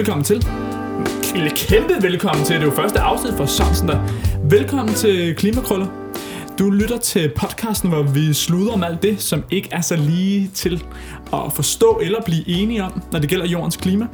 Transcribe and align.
velkommen 0.00 0.24
til. 0.24 0.46
Eller 1.34 1.50
kæmpe 1.56 2.02
velkommen 2.02 2.44
til. 2.44 2.54
Det 2.56 2.62
er 2.62 2.66
jo 2.66 2.72
første 2.76 3.00
afsnit 3.00 3.34
for 3.34 3.46
Sørensen 3.46 3.88
der. 3.88 4.00
Velkommen 4.50 4.94
til 4.94 5.34
Klimakrøller. 5.34 5.86
Du 6.58 6.70
lytter 6.70 6.98
til 6.98 7.32
podcasten, 7.36 7.88
hvor 7.88 8.02
vi 8.02 8.32
sluder 8.32 8.72
om 8.72 8.82
alt 8.82 9.02
det, 9.02 9.20
som 9.22 9.44
ikke 9.50 9.68
er 9.72 9.80
så 9.80 9.96
lige 9.96 10.50
til 10.54 10.84
at 11.32 11.52
forstå 11.54 12.00
eller 12.02 12.22
blive 12.22 12.48
enige 12.48 12.84
om, 12.84 13.02
når 13.12 13.18
det 13.18 13.30
gælder 13.30 13.46
jordens 13.46 13.76
klima. 13.76 14.06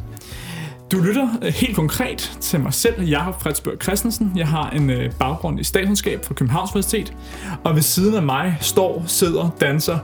Du 0.93 1.01
lytter 1.01 1.29
øh, 1.43 1.53
helt 1.53 1.77
konkret 1.77 2.37
til 2.41 2.61
mig 2.61 2.75
selv, 2.75 3.03
Jakob 3.03 3.43
Fredsbørg 3.43 3.83
Christensen. 3.83 4.33
Jeg 4.37 4.49
har 4.49 4.71
en 4.71 4.91
øh, 4.91 5.13
baggrund 5.13 5.61
i 5.61 5.65
statskundskab 5.65 6.25
fra 6.25 6.35
Københavns 6.35 6.71
Universitet, 6.71 7.17
og 7.65 7.75
ved 7.75 7.83
siden 7.83 8.15
af 8.15 8.23
mig 8.23 8.59
står, 8.61 9.05
sidder, 9.07 9.51
danser 9.61 9.99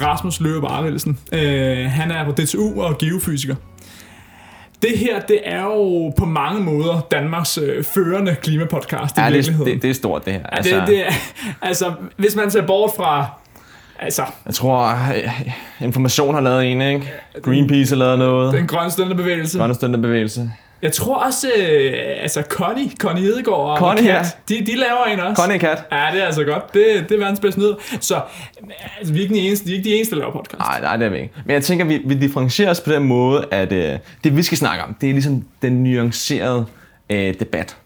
Rasmus 0.00 0.40
Løbe 0.40 0.66
Arvildsen. 0.66 1.18
Øh, 1.32 1.78
han 1.90 2.10
er 2.10 2.24
på 2.24 2.32
DTU 2.32 2.82
og 2.82 2.98
geofysiker. 2.98 3.54
Det 4.82 4.98
her, 4.98 5.20
det 5.20 5.40
er 5.44 5.62
jo 5.62 6.12
på 6.18 6.24
mange 6.24 6.60
måder 6.60 7.00
Danmarks 7.10 7.58
øh, 7.58 7.84
førende 7.84 8.36
klimapodcast 8.42 9.16
i 9.18 9.20
Ja, 9.20 9.26
det, 9.26 9.34
virkeligheden. 9.34 9.72
det, 9.74 9.82
det 9.82 9.90
er 9.90 9.94
stort, 9.94 10.24
det 10.24 10.32
her. 10.32 10.40
Ja, 10.52 10.62
det, 10.80 10.86
det, 10.88 11.06
er- 11.06 11.12
altså, 11.62 11.92
hvis 12.16 12.36
man 12.36 12.50
ser 12.50 12.66
bort 12.66 12.90
fra... 12.96 13.26
Altså, 14.00 14.22
Jeg 14.46 14.54
tror, 14.54 14.86
øh, 14.88 15.50
Information 15.80 16.34
har 16.34 16.40
lavet 16.40 16.72
en, 16.72 16.82
ikke? 16.82 17.12
Greenpeace 17.42 17.90
har 17.94 17.96
lavet 17.98 18.18
noget. 18.18 18.52
den 18.52 18.66
grønne 18.66 18.90
støttebevægelse. 18.90 19.58
Grønne 19.58 19.74
Støttebevægelse. 19.74 20.50
Jeg 20.82 20.92
tror 20.92 21.14
også, 21.14 21.48
øh, 21.58 21.92
altså 22.22 22.42
Connie, 22.48 22.90
Connie 22.98 23.24
Hedegaard 23.24 23.58
og 23.58 23.78
Connie, 23.78 24.04
Kat, 24.04 24.14
ja. 24.14 24.54
de, 24.54 24.66
de 24.66 24.76
laver 24.76 25.04
en 25.04 25.20
også. 25.20 25.42
Connie 25.42 25.58
Kat. 25.58 25.84
Ja, 25.92 26.08
det 26.12 26.22
er 26.22 26.26
altså 26.26 26.44
godt. 26.44 26.74
Det, 26.74 26.84
det 27.08 27.14
er 27.14 27.18
verdens 27.18 27.40
bedste 27.40 27.60
nyhed. 27.60 27.74
Så 28.00 28.20
altså, 28.98 29.12
vi 29.12 29.18
er 29.18 29.22
ikke 29.22 29.34
de 29.34 29.40
eneste, 29.40 29.66
de 29.66 29.72
er 29.72 29.76
ikke 29.76 29.88
de 29.90 29.94
eneste, 29.94 30.14
der 30.14 30.20
laver 30.20 30.32
podcast. 30.32 30.58
Nej, 30.58 30.80
nej, 30.80 30.96
det 30.96 31.06
er 31.06 31.10
vi 31.10 31.16
ikke. 31.18 31.34
Men 31.44 31.54
jeg 31.54 31.62
tænker, 31.62 31.84
vi, 31.84 32.02
vi 32.04 32.14
differentierer 32.14 32.70
os 32.70 32.80
på 32.80 32.92
den 32.92 33.04
måde, 33.04 33.44
at 33.50 33.72
øh, 33.72 33.98
det 34.24 34.36
vi 34.36 34.42
skal 34.42 34.58
snakke 34.58 34.84
om, 34.84 34.94
det 35.00 35.08
er 35.08 35.12
ligesom 35.12 35.44
den 35.62 35.84
nuancerede 35.84 36.66
øh, 37.10 37.34
debat. 37.40 37.76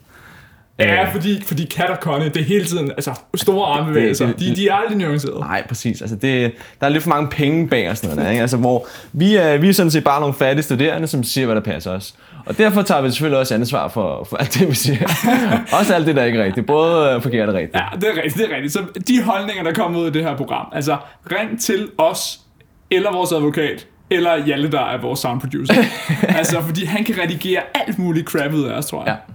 Ja, 0.79 1.05
fordi, 1.13 1.43
fordi 1.43 1.65
Kat 1.65 1.91
og 1.91 1.97
Connie, 1.97 2.29
det 2.29 2.37
er 2.37 2.45
hele 2.45 2.65
tiden 2.65 2.91
altså, 2.91 3.15
store 3.35 3.67
armbevægelser. 3.67 4.33
De, 4.33 4.57
de 4.57 4.69
er 4.69 4.75
aldrig 4.75 4.99
nuancerede. 4.99 5.41
Nej, 5.41 5.67
præcis. 5.69 6.01
Altså 6.01 6.17
det, 6.17 6.53
der 6.81 6.87
er 6.87 6.91
lidt 6.91 7.03
for 7.03 7.11
mange 7.11 7.29
penge 7.29 7.69
bag 7.69 7.91
og 7.91 7.97
sådan 7.97 8.11
noget 8.11 8.25
der, 8.25 8.31
ikke? 8.31 8.41
Altså, 8.41 8.57
hvor 8.57 8.87
vi 9.13 9.37
er, 9.37 9.57
vi 9.57 9.69
er 9.69 9.73
sådan 9.73 9.91
set 9.91 10.05
bare 10.05 10.21
nogle 10.21 10.35
fattige 10.35 10.63
studerende, 10.63 11.09
som 11.09 11.25
siger, 11.25 11.47
hvad 11.47 11.57
der 11.57 11.63
passer 11.63 11.91
os. 11.91 12.15
Og 12.47 12.59
derfor 12.59 12.83
tager 12.83 13.01
vi 13.01 13.11
selvfølgelig 13.11 13.39
også 13.39 13.55
ansvar 13.55 13.89
for, 13.89 14.25
for 14.25 14.37
alt 14.37 14.55
det, 14.55 14.69
vi 14.69 14.75
siger. 14.75 15.09
også 15.79 15.95
alt 15.95 16.07
det, 16.07 16.17
der 16.17 16.25
ikke 16.25 16.39
er 16.39 16.45
rigtigt. 16.45 16.67
Både 16.67 17.15
øh, 17.15 17.23
forkert 17.23 17.49
og 17.49 17.55
rigtigt. 17.55 17.77
Ja, 17.77 17.99
det 18.01 18.09
er 18.09 18.23
rigtigt, 18.23 18.37
det 18.37 18.53
er 18.53 18.57
rigtigt. 18.57 18.73
Så 18.73 18.81
de 19.09 19.23
holdninger, 19.23 19.63
der 19.63 19.73
kommer 19.73 20.01
ud 20.01 20.07
af 20.07 20.13
det 20.13 20.25
her 20.25 20.37
program, 20.37 20.67
altså 20.73 20.97
ring 21.33 21.61
til 21.61 21.89
os, 21.99 22.41
eller 22.91 23.13
vores 23.13 23.33
advokat, 23.33 23.87
eller 24.11 24.47
Jalle, 24.47 24.73
der 24.73 24.81
er 24.81 25.01
vores 25.01 25.21
sound 25.21 25.41
producer. 25.41 25.75
altså, 26.39 26.61
fordi 26.61 26.85
han 26.85 27.05
kan 27.05 27.15
redigere 27.23 27.61
alt 27.75 27.99
muligt 27.99 28.29
crap 28.29 28.53
ud 28.53 28.65
af 28.65 28.73
os, 28.79 28.87
tror 28.87 29.05
jeg. 29.05 29.17
Ja. 29.29 29.33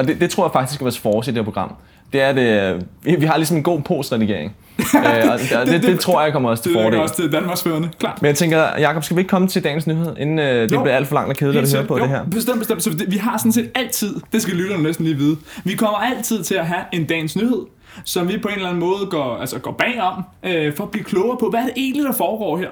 Og 0.00 0.08
det, 0.08 0.20
det 0.20 0.30
tror 0.30 0.44
jeg 0.44 0.52
faktisk 0.52 0.80
er 0.80 0.84
vores 0.84 0.98
force 0.98 1.30
i 1.30 1.34
det 1.34 1.38
her 1.38 1.44
program. 1.44 1.74
Det 2.12 2.20
er 2.22 2.32
det, 2.32 2.80
øh, 3.06 3.20
vi, 3.20 3.26
har 3.26 3.36
ligesom 3.36 3.56
en 3.56 3.62
god 3.62 3.80
postredigering. 3.80 4.56
øh, 4.78 5.32
og 5.32 5.38
det, 5.38 5.66
det, 5.66 5.82
det, 5.82 6.00
tror 6.00 6.22
jeg 6.22 6.32
kommer 6.32 6.50
også 6.50 6.62
til 6.62 6.72
Det 6.72 6.80
er 6.80 6.84
fordel. 6.84 7.00
også 7.00 7.14
til 7.16 7.32
Danmarks 7.32 7.62
førende, 7.62 7.88
klart. 7.98 8.22
Men 8.22 8.26
jeg 8.26 8.36
tænker, 8.36 8.58
Jakob, 8.78 9.04
skal 9.04 9.16
vi 9.16 9.20
ikke 9.20 9.28
komme 9.28 9.48
til 9.48 9.64
dagens 9.64 9.86
nyhed, 9.86 10.16
inden 10.18 10.38
øh, 10.38 10.62
det 10.62 10.72
Jo. 10.72 10.82
bliver 10.82 10.96
alt 10.96 11.08
for 11.08 11.14
langt 11.14 11.30
og 11.30 11.36
kedeligt 11.36 11.64
at 11.64 11.72
høre 11.72 11.86
på 11.86 11.96
jo, 11.96 12.02
det 12.02 12.10
her? 12.10 12.24
Bestemt, 12.24 12.58
bestemt. 12.58 12.82
Så 12.82 12.90
det, 12.90 13.04
vi 13.10 13.16
har 13.16 13.38
sådan 13.38 13.52
set 13.52 13.70
altid, 13.74 14.14
det 14.32 14.42
skal 14.42 14.54
lytterne 14.54 14.82
næsten 14.82 15.04
lige 15.04 15.16
vide, 15.16 15.36
vi 15.64 15.74
kommer 15.74 15.98
altid 15.98 16.44
til 16.44 16.54
at 16.54 16.66
have 16.66 16.80
en 16.92 17.04
dagens 17.04 17.36
nyhed, 17.36 17.62
som 18.04 18.28
vi 18.28 18.38
på 18.38 18.48
en 18.48 18.54
eller 18.54 18.68
anden 18.68 18.80
måde 18.80 19.06
går, 19.10 19.36
altså 19.36 19.58
går 19.58 19.72
bagom, 19.72 20.22
øh, 20.42 20.74
for 20.76 20.84
at 20.84 20.90
blive 20.90 21.04
klogere 21.04 21.36
på, 21.40 21.50
hvad 21.50 21.60
er 21.60 21.64
det 21.64 21.72
egentlig, 21.76 22.04
der 22.04 22.12
foregår 22.12 22.58
her. 22.58 22.68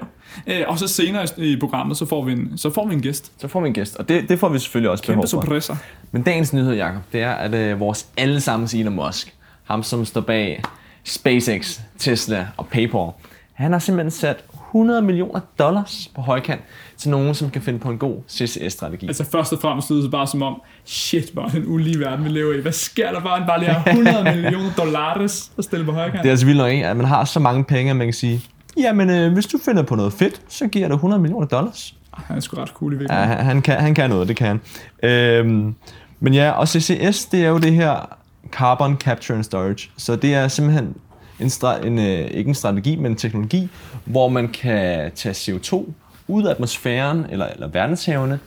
Øh, 0.47 0.63
og 0.67 0.79
så 0.79 0.87
senere 0.87 1.27
i, 1.37 1.57
programmet, 1.59 1.97
så 1.97 2.05
får 2.05 2.23
vi 2.23 2.31
en, 2.31 2.57
så 2.57 2.69
får 2.69 2.87
vi 2.87 2.93
en 2.93 3.01
gæst. 3.01 3.31
Så 3.37 3.47
får 3.47 3.61
vi 3.61 3.67
en 3.67 3.73
gæst, 3.73 3.95
og 3.95 4.09
det, 4.09 4.29
det 4.29 4.39
får 4.39 4.49
vi 4.49 4.59
selvfølgelig 4.59 4.91
også 4.91 5.03
behov 5.03 5.15
Kæmpe 5.15 5.29
for. 5.29 5.41
surpriser. 5.41 5.75
Men 6.11 6.23
dagens 6.23 6.53
nyhed, 6.53 6.73
Jacob, 6.73 7.01
det 7.11 7.21
er, 7.21 7.31
at 7.31 7.53
øh, 7.53 7.79
vores 7.79 8.07
allesammens 8.17 8.73
Elon 8.73 8.95
Musk, 8.95 9.35
ham 9.63 9.83
som 9.83 10.05
står 10.05 10.21
bag 10.21 10.61
SpaceX, 11.03 11.79
Tesla 11.97 12.47
og 12.57 12.67
PayPal, 12.67 13.09
han 13.53 13.71
har 13.71 13.79
simpelthen 13.79 14.11
sat 14.11 14.43
100 14.69 15.01
millioner 15.01 15.39
dollars 15.59 16.11
på 16.15 16.21
højkant 16.21 16.61
til 16.97 17.09
nogen, 17.09 17.33
som 17.35 17.49
kan 17.49 17.61
finde 17.61 17.79
på 17.79 17.89
en 17.89 17.97
god 17.97 18.15
CCS-strategi. 18.29 19.07
Altså 19.07 19.25
først 19.31 19.53
og 19.53 19.59
fremmest 19.61 19.89
lyder 19.89 20.01
det 20.01 20.11
bare 20.11 20.27
som 20.27 20.41
om, 20.41 20.61
shit, 20.85 21.29
hvor 21.33 21.41
er 21.43 21.47
det 21.47 21.55
en 21.57 21.67
ulige 21.67 21.99
verden, 21.99 22.25
vi 22.25 22.29
lever 22.29 22.53
i. 22.53 22.61
Hvad 22.61 22.71
sker 22.71 23.11
der 23.11 23.19
bare, 23.21 23.37
han 23.37 23.47
bare 23.47 23.59
lige 23.59 23.69
har 23.69 23.89
100 23.91 24.23
millioner 24.35 24.71
dollars 24.77 25.51
at 25.57 25.63
stille 25.63 25.85
på 25.85 25.91
højkant? 25.91 26.17
Det 26.23 26.25
er 26.25 26.31
altså 26.31 26.45
vildt 26.45 26.57
nok, 26.57 26.71
at 26.71 26.97
man 26.97 27.05
har 27.05 27.25
så 27.25 27.39
mange 27.39 27.63
penge, 27.63 27.89
at 27.89 27.95
man 27.95 28.07
kan 28.07 28.13
sige, 28.13 28.41
jamen 28.77 29.09
øh, 29.09 29.33
hvis 29.33 29.45
du 29.45 29.57
finder 29.65 29.83
på 29.83 29.95
noget 29.95 30.13
fedt, 30.13 30.41
så 30.47 30.67
giver 30.67 30.87
dig 30.87 30.95
100 30.95 31.21
millioner 31.21 31.47
dollars. 31.47 31.95
Han 32.13 32.35
er 32.37 32.41
sgu 32.41 32.57
ret 32.57 32.69
cool 32.69 32.93
i 32.93 32.95
Ja, 32.95 32.99
virkeligheden. 32.99 33.29
han, 33.37 33.45
han, 33.45 33.61
kan, 33.61 33.75
han 33.75 33.95
kan 33.95 34.09
noget, 34.09 34.27
det 34.27 34.35
kan 34.35 34.47
han. 34.47 34.61
Øhm, 35.09 35.75
men 36.19 36.33
ja, 36.33 36.51
og 36.51 36.67
CCS, 36.67 37.25
det 37.25 37.45
er 37.45 37.49
jo 37.49 37.57
det 37.57 37.73
her 37.73 38.17
Carbon 38.51 38.95
Capture 38.97 39.35
and 39.35 39.43
Storage. 39.43 39.89
Så 39.97 40.15
det 40.15 40.33
er 40.33 40.47
simpelthen 40.47 40.95
en, 41.39 41.51
en 41.85 41.99
øh, 41.99 42.31
ikke 42.31 42.47
en 42.47 42.55
strategi, 42.55 42.95
men 42.95 43.05
en 43.11 43.15
teknologi, 43.17 43.69
hvor 44.05 44.29
man 44.29 44.47
kan 44.47 45.11
tage 45.15 45.33
CO2 45.33 45.83
ud 46.27 46.43
af 46.43 46.51
atmosfæren 46.51 47.25
eller, 47.31 47.45
eller 47.47 47.67
verdenshavene, 47.67 48.39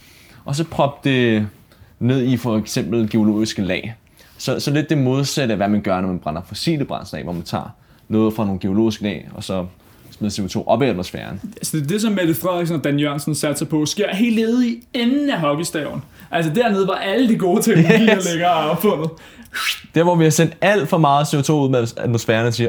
og 0.45 0.57
så 0.57 0.65
proppe 0.65 1.09
det 1.11 1.47
ned 2.01 2.23
i 2.23 2.37
for 2.37 2.57
eksempel 2.59 3.11
geologiske 3.11 3.63
lag. 3.63 3.95
Så, 4.39 4.61
så 4.61 4.71
lidt 4.71 4.91
det 4.91 4.99
modsatte 4.99 5.53
af, 5.53 5.57
hvad 5.59 5.69
man 5.69 5.81
gør, 5.81 6.01
når 6.01 6.09
man 6.09 6.19
brænder 6.19 6.43
fossile 6.49 6.85
brændsler 6.85 7.19
af, 7.19 7.25
hvor 7.25 7.33
man 7.33 7.43
tager 7.43 7.75
noget 8.09 8.35
fra 8.35 8.45
nogle 8.45 8.61
geologiske 8.61 9.03
lag, 9.03 9.29
og 9.35 9.45
så 9.45 9.67
smider 10.11 10.49
CO2 10.49 10.67
op 10.67 10.83
i 10.83 10.87
atmosfæren. 10.87 11.41
Altså 11.57 11.77
det 11.77 11.83
er 11.85 11.89
det, 11.89 12.01
som 12.01 12.13
Mette 12.13 12.35
Frederiksen 12.35 12.77
og 12.77 12.85
Dan 12.85 12.99
Jørgensen 12.99 13.35
satser 13.35 13.67
på, 13.67 13.87
sker 13.87 14.15
helt 14.15 14.37
nede 14.37 14.69
i 14.69 14.83
enden 14.95 15.31
af 15.31 15.41
hockeystaven. 15.41 16.03
Altså 16.31 16.53
dernede, 16.55 16.85
hvor 16.85 16.95
alle 16.95 17.29
de 17.29 17.39
gode 17.39 17.63
teknologier 17.63 18.17
Yes. 18.17 18.31
ligger 18.31 18.49
og 18.49 18.65
er 18.65 18.69
opfundet. 18.69 19.11
Der, 19.95 20.03
hvor 20.03 20.15
vi 20.15 20.25
har 20.25 20.31
sendt 20.31 20.57
alt 20.61 20.89
for 20.89 20.99
meget 20.99 21.25
CO2 21.25 21.53
ud 21.53 21.69
med 21.69 21.89
atmosfæren 21.97 22.47
og 22.47 22.55
siger, 22.55 22.69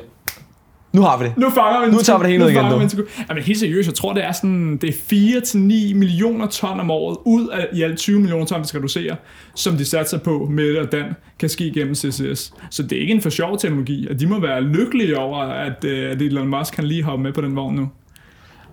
nu 0.94 1.02
har 1.02 1.18
vi 1.18 1.24
det. 1.26 1.38
Nu 1.38 1.50
fanger 1.50 1.86
vi 1.86 1.92
Nu 1.92 1.98
tager 2.00 2.20
vi 2.20 2.24
det 2.24 2.32
hele 2.32 2.44
nu 2.44 2.50
ned 2.78 2.78
igen, 2.80 2.90
sku- 3.00 3.26
Jamen 3.30 3.44
helt 3.44 3.60
seriøst, 3.60 3.88
jeg 3.88 3.96
tror, 3.96 4.14
det 4.14 4.24
er 4.26 4.32
sådan, 4.32 4.78
det 4.78 4.90
er 4.90 4.94
4-9 4.94 5.58
millioner 5.96 6.48
ton 6.48 6.80
om 6.80 6.92
året, 6.92 7.18
ud 7.26 7.48
af 7.48 7.68
i 7.74 7.82
alt 7.82 7.98
20 7.98 8.20
millioner 8.20 8.46
ton, 8.46 8.62
vi 8.62 8.68
skal 8.68 8.78
reducere, 8.80 9.16
som 9.56 9.78
de 9.78 9.86
satser 9.86 10.18
på, 10.18 10.48
Mette 10.52 10.82
og 10.82 10.92
Dan, 10.92 11.06
kan 11.40 11.50
ske 11.50 11.72
gennem 11.74 11.96
CCS. 11.96 12.54
Så 12.70 12.84
det 12.84 12.92
er 12.98 13.02
ikke 13.02 13.14
en 13.14 13.22
for 13.22 13.30
sjov 13.30 13.58
teknologi, 13.60 14.08
og 14.10 14.20
de 14.20 14.28
må 14.28 14.40
være 14.40 14.62
lykkelige 14.62 15.18
over, 15.18 15.38
at, 15.38 15.84
øh, 15.86 16.12
at 16.12 16.22
Elon 16.22 16.48
Musk 16.48 16.74
kan 16.74 16.84
lige 16.84 17.04
hoppe 17.04 17.24
med 17.24 17.34
på 17.34 17.42
den 17.42 17.56
vogn 17.56 17.76
nu. 17.76 17.90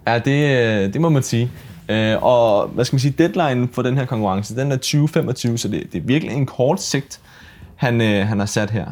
Ja, 0.07 0.19
det, 0.19 0.61
øh, 0.87 0.93
det 0.93 1.01
må 1.01 1.09
man 1.09 1.23
sige. 1.23 1.51
Øh, 1.89 2.17
Og 2.23 2.69
hvad 2.69 2.85
skal 2.85 2.95
man 2.95 3.01
sige, 3.01 3.15
deadline 3.19 3.69
for 3.73 3.83
den 3.83 3.97
her 3.97 4.05
konkurrence, 4.05 4.57
den 4.57 4.73
er 4.73 4.77
2025, 4.77 5.59
så 5.59 5.69
det, 5.69 5.83
det 5.93 5.99
er 5.99 6.07
virkelig 6.07 6.35
en 6.37 6.47
kort 6.47 6.83
sigt, 6.83 7.21
han, 7.77 8.01
øh, 8.01 8.27
han 8.27 8.39
har 8.39 8.47
sat 8.47 8.71
her. 8.71 8.87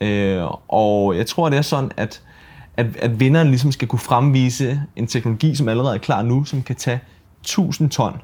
Øh, 0.00 0.42
Og 0.68 1.16
jeg 1.16 1.26
tror, 1.26 1.48
det 1.48 1.58
er 1.58 1.62
sådan, 1.62 1.90
at, 1.96 2.20
at, 2.76 2.96
at 2.96 3.20
vinderen 3.20 3.48
ligesom 3.48 3.72
skal 3.72 3.88
kunne 3.88 3.98
fremvise 3.98 4.82
en 4.96 5.06
teknologi, 5.06 5.54
som 5.54 5.68
allerede 5.68 5.94
er 5.94 5.98
klar 5.98 6.22
nu, 6.22 6.44
som 6.44 6.62
kan 6.62 6.76
tage 6.76 7.00
1000 7.40 7.90
ton 7.90 8.20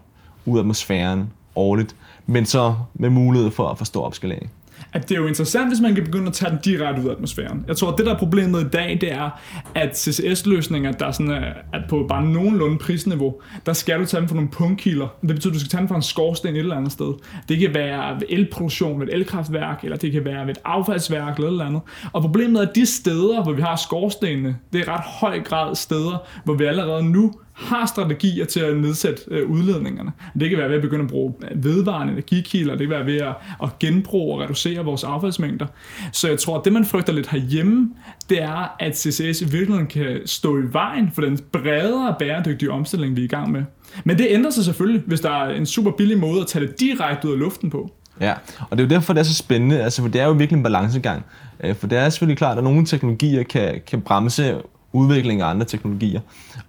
ud 0.47 0.59
af 0.59 0.63
atmosfæren 0.63 1.31
årligt, 1.57 1.97
men 2.27 2.47
så 2.47 2.75
med 2.95 3.11
mulighed 3.11 3.51
for 3.51 3.69
at 3.69 3.79
forstå 3.79 4.03
opskalering 4.03 4.51
at 4.93 5.09
det 5.09 5.15
er 5.17 5.21
jo 5.21 5.27
interessant, 5.27 5.69
hvis 5.69 5.81
man 5.81 5.95
kan 5.95 6.05
begynde 6.05 6.27
at 6.27 6.33
tage 6.33 6.51
den 6.51 6.59
direkte 6.65 7.03
ud 7.03 7.09
af 7.09 7.13
atmosfæren. 7.13 7.65
Jeg 7.69 7.77
tror, 7.77 7.93
at 7.93 7.99
det 7.99 8.07
der 8.07 8.15
er 8.15 8.19
problemet 8.19 8.61
i 8.61 8.69
dag, 8.69 8.99
det 9.01 9.13
er, 9.13 9.41
at 9.75 9.99
CCS-løsninger, 9.99 10.93
der 10.93 11.07
er 11.07 11.11
sådan, 11.11 11.33
øh, 11.33 11.43
at 11.73 11.83
på 11.89 12.07
bare 12.09 12.25
nogenlunde 12.25 12.79
prisniveau, 12.79 13.35
der 13.67 13.73
skal 13.73 14.01
du 14.01 14.05
tage 14.05 14.21
dem 14.21 14.29
fra 14.29 14.35
nogle 14.35 14.51
punktkilder. 14.51 15.07
Det 15.21 15.29
betyder, 15.29 15.51
at 15.51 15.55
du 15.55 15.61
skal 15.61 15.71
tage 15.71 15.81
dem 15.81 15.89
fra 15.89 15.97
en 15.97 16.03
skorsten 16.03 16.55
et 16.55 16.59
eller 16.59 16.77
andet 16.77 16.93
sted. 16.93 17.15
Det 17.49 17.59
kan 17.59 17.75
være 17.75 18.15
ved 18.15 18.27
elproduktion 18.29 19.01
ved 19.01 19.09
et 19.09 19.15
elkraftværk, 19.15 19.85
eller 19.85 19.97
det 19.97 20.13
kan 20.13 20.25
være 20.25 20.47
ved 20.47 20.51
et 20.51 20.61
affaldsværk 20.65 21.37
eller 21.37 21.49
et 21.49 21.53
eller 21.53 21.65
andet. 21.65 21.81
Og 22.13 22.23
problemet 22.23 22.63
er, 22.63 22.69
at 22.69 22.75
de 22.75 22.87
steder, 22.87 23.43
hvor 23.43 23.53
vi 23.53 23.63
har 23.63 23.77
skorstenene, 23.77 24.57
det 24.73 24.81
er 24.81 24.89
ret 24.89 25.05
høj 25.05 25.41
grad 25.41 25.75
steder, 25.75 26.27
hvor 26.45 26.55
vi 26.55 26.65
allerede 26.65 27.05
nu 27.05 27.33
har 27.61 27.87
strategier 27.87 28.45
til 28.45 28.61
at 28.61 28.77
nedsætte 28.77 29.23
øh, 29.31 29.51
udledningerne. 29.51 30.13
Det 30.41 30.51
kan 30.51 30.59
være 30.59 30.69
ved 30.69 30.77
at 30.77 30.83
begynde 30.83 31.05
at 31.05 31.11
bruge 31.11 31.35
øh, 31.51 31.65
vedvarende 31.65 32.13
energikilder, 32.13 32.77
det 32.77 32.89
kan 32.89 32.91
være 32.91 33.07
ved 33.07 33.17
at, 33.17 33.35
at 33.63 33.79
genbruge 33.79 34.35
og 34.35 34.41
reducere 34.41 34.85
vores 34.85 35.05
affaldsmængder. 35.05 35.67
Så 36.13 36.29
jeg 36.29 36.39
tror, 36.39 36.59
at 36.59 36.65
det 36.65 36.73
man 36.73 36.85
frygter 36.85 37.13
lidt 37.13 37.29
herhjemme, 37.29 37.91
det 38.29 38.43
er, 38.43 38.77
at 38.79 38.99
CCS 38.99 39.41
i 39.41 39.45
virkeligheden 39.45 39.87
kan 39.87 40.21
stå 40.27 40.59
i 40.59 40.63
vejen 40.73 41.11
for 41.15 41.23
den 41.23 41.39
bredere 41.53 42.15
bæredygtige 42.19 42.71
omstilling, 42.71 43.17
vi 43.17 43.21
er 43.21 43.25
i 43.25 43.29
gang 43.29 43.53
med. 43.53 43.63
Men 44.05 44.19
det 44.19 44.27
ændrer 44.31 44.51
sig 44.51 44.65
selvfølgelig, 44.65 45.03
hvis 45.07 45.21
der 45.21 45.31
er 45.31 45.55
en 45.55 45.67
super 45.67 45.91
billig 45.91 46.19
måde 46.19 46.41
at 46.41 46.47
tage 46.47 46.67
det 46.67 46.81
direkte 46.81 47.29
ud 47.29 47.33
af 47.33 47.39
luften 47.39 47.71
på. 47.71 47.91
Ja, 48.21 48.35
og 48.71 48.79
det 48.79 48.85
er 48.85 48.89
jo 48.89 48.95
derfor, 48.95 49.13
det 49.13 49.21
er 49.21 49.25
så 49.25 49.35
spændende, 49.35 49.83
altså, 49.83 50.03
for 50.03 50.09
det 50.09 50.21
er 50.21 50.25
jo 50.25 50.33
virkelig 50.33 50.57
en 50.57 50.63
balancegang. 50.63 51.25
Øh, 51.65 51.77
for 51.77 51.87
det 51.87 51.99
er 51.99 52.09
selvfølgelig 52.09 52.39
klart, 52.39 52.59
at 52.59 52.65
nogle 52.65 52.87
teknologier 52.87 53.43
kan, 53.43 53.81
kan 53.87 54.01
bremse 54.01 54.57
udvikling 54.93 55.41
af 55.41 55.47
andre 55.47 55.67
teknologier. 55.67 56.21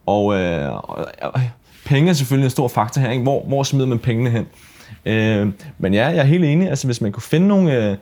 Og, 0.06 0.40
øh, 0.40 0.74
og, 0.74 1.08
og 1.22 1.42
penge 1.86 2.10
er 2.10 2.14
selvfølgelig 2.14 2.46
en 2.46 2.52
stor 2.52 2.68
faktor 2.68 3.02
her. 3.02 3.10
Ikke? 3.10 3.24
Hvor, 3.24 3.44
hvor 3.48 3.64
smider 3.64 3.88
man 3.88 4.00
pengene 4.00 4.30
hen? 4.30 4.46
Øh, 5.06 5.54
men 5.78 5.94
ja, 5.94 6.08
jeg 6.08 6.18
er 6.18 6.24
helt 6.24 6.46
enig. 6.46 6.70
Altså, 6.70 6.88
hvis 6.88 7.02
man 7.02 7.12
kunne 7.12 7.24
finde 7.24 7.48
nogle... 7.48 7.90
Øh, 7.92 7.98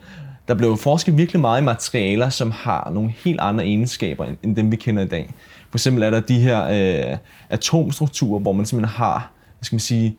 der 0.48 0.56
blev 0.56 0.76
forsket 0.76 1.16
virkelig 1.16 1.40
meget 1.40 1.60
i 1.60 1.64
materialer, 1.64 2.28
som 2.28 2.50
har 2.50 2.90
nogle 2.94 3.14
helt 3.24 3.40
andre 3.40 3.64
egenskaber, 3.64 4.24
end, 4.24 4.36
end 4.42 4.56
dem 4.56 4.70
vi 4.70 4.76
kender 4.76 5.02
i 5.02 5.06
dag. 5.06 5.30
For 5.70 5.78
eksempel 5.78 6.02
er 6.02 6.10
der 6.10 6.20
de 6.20 6.40
her 6.40 6.64
øh, 7.10 7.16
atomstrukturer, 7.50 8.40
hvor 8.40 8.52
man 8.52 8.66
simpelthen 8.66 8.96
har, 8.96 9.32
hvad 9.58 9.64
skal 9.64 9.74
man 9.74 9.80
sige, 9.80 10.16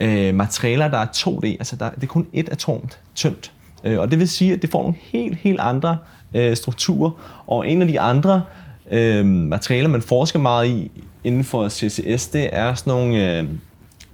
øh, 0.00 0.34
materialer, 0.34 0.88
der 0.88 0.98
er 0.98 1.06
2D. 1.06 1.46
Altså 1.46 1.76
der, 1.76 1.90
det 1.90 2.02
er 2.02 2.06
kun 2.06 2.26
et 2.32 2.48
atom 2.48 2.88
tyndt. 3.14 3.52
Øh, 3.84 3.98
og 3.98 4.10
det 4.10 4.18
vil 4.18 4.28
sige, 4.28 4.52
at 4.52 4.62
det 4.62 4.70
får 4.70 4.82
nogle 4.82 4.96
helt, 5.00 5.38
helt 5.38 5.60
andre 5.60 5.98
øh, 6.34 6.56
strukturer. 6.56 7.10
Og 7.46 7.68
en 7.68 7.82
af 7.82 7.88
de 7.88 8.00
andre 8.00 8.42
øh, 8.90 9.26
materialer, 9.26 9.88
man 9.88 10.02
forsker 10.02 10.38
meget 10.38 10.68
i 10.68 10.90
inden 11.24 11.44
for 11.44 11.68
CCS, 11.68 12.28
det 12.28 12.48
er 12.52 12.74
sådan 12.74 12.90
nogle 12.90 13.38
øh, 13.38 13.44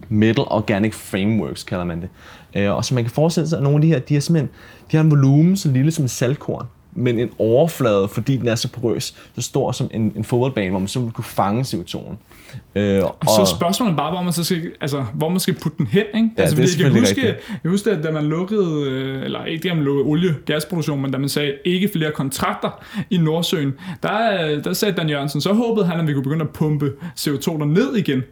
Metal 0.08 0.44
Organic 0.46 0.94
Frameworks, 0.94 1.64
kalder 1.64 1.84
man 1.84 2.00
det. 2.00 2.08
Øh, 2.54 2.76
og 2.76 2.84
så 2.84 2.94
man 2.94 3.04
kan 3.04 3.10
forestille 3.10 3.48
sig, 3.48 3.56
at 3.56 3.62
nogle 3.62 3.76
af 3.76 3.82
de 3.82 3.88
her, 3.88 3.98
de 3.98 4.16
er 4.16 4.20
simpelthen 4.20 4.50
de 4.92 4.96
har 4.96 5.04
en 5.04 5.10
volumen 5.10 5.56
så 5.56 5.70
lille 5.70 5.90
som 5.90 6.08
saltkorn 6.08 6.66
men 6.92 7.18
en 7.18 7.30
overflade, 7.38 8.08
fordi 8.08 8.36
den 8.36 8.48
er 8.48 8.54
så 8.54 8.68
porøs, 8.68 9.14
så 9.34 9.42
stor 9.42 9.72
som 9.72 9.90
en, 9.94 10.12
en 10.16 10.24
fodboldbane, 10.24 10.70
hvor 10.70 10.78
man 10.78 10.88
så 10.88 11.00
vil 11.00 11.10
kunne 11.12 11.24
fange 11.24 11.62
CO2'en. 11.62 12.14
Øh, 12.74 13.04
og, 13.04 13.16
og 13.20 13.26
så 13.46 13.54
spørgsmålet 13.56 13.96
bare, 13.96 14.10
hvor 14.10 14.22
man, 14.22 14.32
så 14.32 14.44
skal, 14.44 14.70
altså, 14.80 15.04
hvor 15.14 15.28
man 15.28 15.40
skal 15.40 15.54
putte 15.54 15.78
den 15.78 15.86
hen, 15.86 16.04
ikke? 16.14 16.30
Ja, 16.36 16.42
altså, 16.42 16.56
det 16.56 16.64
er 16.64 16.84
jeg 16.84 16.92
kan 16.92 17.00
huske, 17.00 17.16
rigtigt. 17.26 17.58
jeg 17.64 17.70
huske, 17.70 17.90
at 17.90 18.04
da 18.04 18.10
man 18.10 18.24
lukkede, 18.24 18.84
øh, 18.90 19.22
eller 19.24 19.44
ikke 19.44 19.68
da 19.68 19.74
man 19.74 19.84
lukkede 19.84 20.06
olie- 20.06 20.34
gasproduktion, 20.46 21.02
men 21.02 21.10
da 21.12 21.18
man 21.18 21.28
sagde 21.28 21.54
ikke 21.64 21.88
flere 21.92 22.12
kontrakter 22.12 22.84
i 23.10 23.16
Nordsøen, 23.16 23.72
der, 24.02 24.60
der 24.62 24.72
sagde 24.72 24.94
Dan 24.96 25.08
Jørgensen, 25.08 25.40
så 25.40 25.52
håbede 25.52 25.86
han, 25.86 26.00
at 26.00 26.06
vi 26.06 26.12
kunne 26.12 26.22
begynde 26.22 26.42
at 26.44 26.50
pumpe 26.50 26.92
CO2 27.20 27.64
ned 27.64 27.96
igen. 27.96 28.22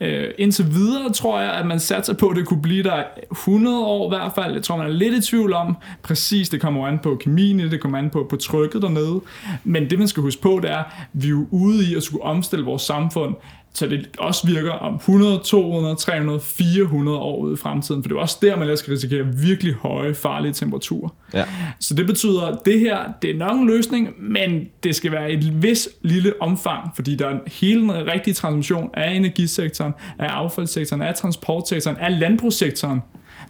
Øh, 0.00 0.30
indtil 0.38 0.74
videre 0.74 1.12
tror 1.12 1.40
jeg, 1.40 1.52
at 1.52 1.66
man 1.66 1.80
satser 1.80 2.14
på, 2.14 2.28
at 2.28 2.36
det 2.36 2.46
kunne 2.46 2.62
blive 2.62 2.82
der 2.82 3.02
100 3.32 3.84
år 3.84 4.06
i 4.06 4.16
hvert 4.16 4.32
fald. 4.34 4.52
Jeg 4.54 4.62
tror, 4.62 4.76
man 4.76 4.86
er 4.86 4.90
lidt 4.90 5.14
i 5.14 5.30
tvivl 5.30 5.52
om 5.52 5.76
præcis. 6.02 6.48
Det 6.48 6.60
kommer 6.60 6.86
an 6.86 6.98
på 6.98 7.16
kemien, 7.20 7.58
det 7.58 7.80
kommer 7.80 7.98
an 7.98 8.10
på, 8.10 8.26
på 8.30 8.36
trykket 8.36 8.82
dernede. 8.82 9.20
Men 9.64 9.90
det, 9.90 9.98
man 9.98 10.08
skal 10.08 10.22
huske 10.22 10.42
på, 10.42 10.60
det 10.62 10.70
er, 10.70 10.78
at 10.78 10.84
vi 11.12 11.28
er 11.28 11.44
ude 11.50 11.90
i 11.90 11.94
at 11.94 12.02
skulle 12.02 12.24
omstille 12.24 12.64
vores 12.64 12.82
samfund 12.82 13.34
så 13.74 13.86
det 13.86 14.08
også 14.18 14.46
virker 14.46 14.70
om 14.70 14.94
100, 14.94 15.40
200, 15.44 15.96
300, 15.96 16.40
400 16.40 17.18
år 17.18 17.38
ude 17.38 17.54
i 17.54 17.56
fremtiden, 17.56 18.02
for 18.02 18.08
det 18.08 18.16
er 18.16 18.20
også 18.20 18.38
der, 18.42 18.56
man 18.56 18.76
skal 18.76 18.92
risikere 18.92 19.26
virkelig 19.26 19.74
høje, 19.74 20.14
farlige 20.14 20.52
temperaturer. 20.52 21.08
Ja. 21.32 21.44
Så 21.80 21.94
det 21.94 22.06
betyder, 22.06 22.42
at 22.42 22.58
det 22.64 22.80
her, 22.80 22.98
det 23.22 23.30
er 23.30 23.34
nok 23.34 23.60
en 23.60 23.66
løsning, 23.66 24.08
men 24.18 24.66
det 24.82 24.94
skal 24.94 25.12
være 25.12 25.30
et 25.30 25.62
vis 25.62 25.88
lille 26.02 26.32
omfang, 26.42 26.90
fordi 26.94 27.16
der 27.16 27.28
er 27.28 27.38
hele 27.46 27.80
den 27.80 27.90
rigtige 27.90 28.34
transmission 28.34 28.90
af 28.94 29.10
energisektoren, 29.14 29.92
af 30.18 30.28
affaldssektoren, 30.28 31.02
af 31.02 31.14
transportsektoren, 31.14 31.96
af 31.96 32.20
landbrugssektoren, 32.20 33.00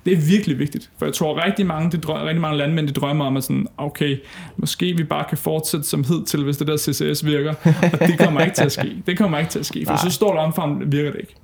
det 0.07 0.13
er 0.13 0.17
virkelig 0.17 0.59
vigtigt, 0.59 0.91
for 0.99 1.07
jeg 1.07 1.15
tror 1.15 1.47
rigtig 1.47 1.67
mange, 1.67 1.91
det 1.91 2.05
drømmer, 2.05 2.27
rigtig 2.27 2.41
mange 2.41 2.59
landmænd, 2.59 2.89
de 2.89 2.93
drømmer 2.93 3.25
om 3.25 3.37
at 3.37 3.45
sådan, 3.45 3.67
okay, 3.79 4.19
måske 4.57 4.97
vi 4.97 5.05
bare 5.05 5.25
kan 5.29 5.39
fortsætte 5.39 5.87
som 5.87 6.05
hed 6.05 6.25
til, 6.25 6.45
hvis 6.45 6.57
det 6.57 6.67
der 6.67 6.77
CCS 6.77 7.27
virker, 7.27 7.55
og 7.93 7.99
det 8.09 8.19
kommer 8.19 8.41
ikke 8.41 8.55
til 8.55 8.65
at 8.65 8.73
ske. 8.73 9.03
Det 9.07 9.19
kommer 9.19 9.39
ikke 9.39 9.51
til 9.51 9.59
at 9.59 9.67
ske, 9.67 9.85
for 9.87 9.93
Nej. 9.93 10.03
så 10.05 10.11
stort 10.11 10.37
omfang 10.37 10.93
virker 10.93 11.11
det 11.11 11.21
ikke. 11.21 11.35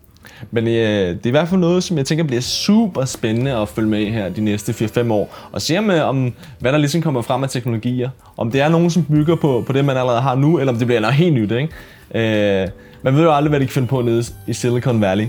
Men 0.51 0.67
øh, 0.67 0.73
det 0.73 1.27
er 1.27 1.27
i 1.27 1.31
hvert 1.31 1.49
fald 1.49 1.61
noget, 1.61 1.85
som 1.85 1.99
jeg 1.99 2.07
tænker 2.07 2.25
bliver 2.25 2.41
super 2.41 3.05
spændende 3.05 3.57
at 3.57 3.69
følge 3.69 3.89
med 3.89 4.07
her 4.07 4.29
de 4.29 4.41
næste 4.41 4.73
4-5 4.73 5.13
år. 5.13 5.37
Og 5.53 5.63
se 5.63 5.81
med, 5.81 6.01
om 6.01 6.33
hvad 6.59 6.73
der 6.73 6.79
ligesom 6.79 7.03
kommer 7.03 7.23
frem 7.23 7.43
af 7.43 7.51
teknologier. 7.51 8.11
Om 8.37 8.51
det 8.51 8.61
er 8.61 8.69
nogen, 8.69 8.91
som 8.91 9.05
bygger 9.05 9.37
på, 9.37 9.65
på 9.67 9.73
det, 9.73 9.85
man 9.85 9.97
allerede 9.97 10.21
har 10.21 10.35
nu, 10.35 10.59
eller 10.59 10.73
om 10.73 10.79
det 10.79 10.87
bliver 10.87 11.01
noget 11.01 11.17
helt 11.17 11.35
nyt. 11.35 11.53
Ikke? 11.53 12.63
Øh, 12.63 12.69
man 13.03 13.15
ved 13.15 13.23
jo 13.23 13.35
aldrig, 13.35 13.49
hvad 13.49 13.61
de 13.61 13.65
kan 13.65 13.73
finde 13.73 13.89
på 13.89 14.03
nede 14.03 14.25
i 14.47 14.53
Silicon 14.53 15.01
Valley. 15.01 15.27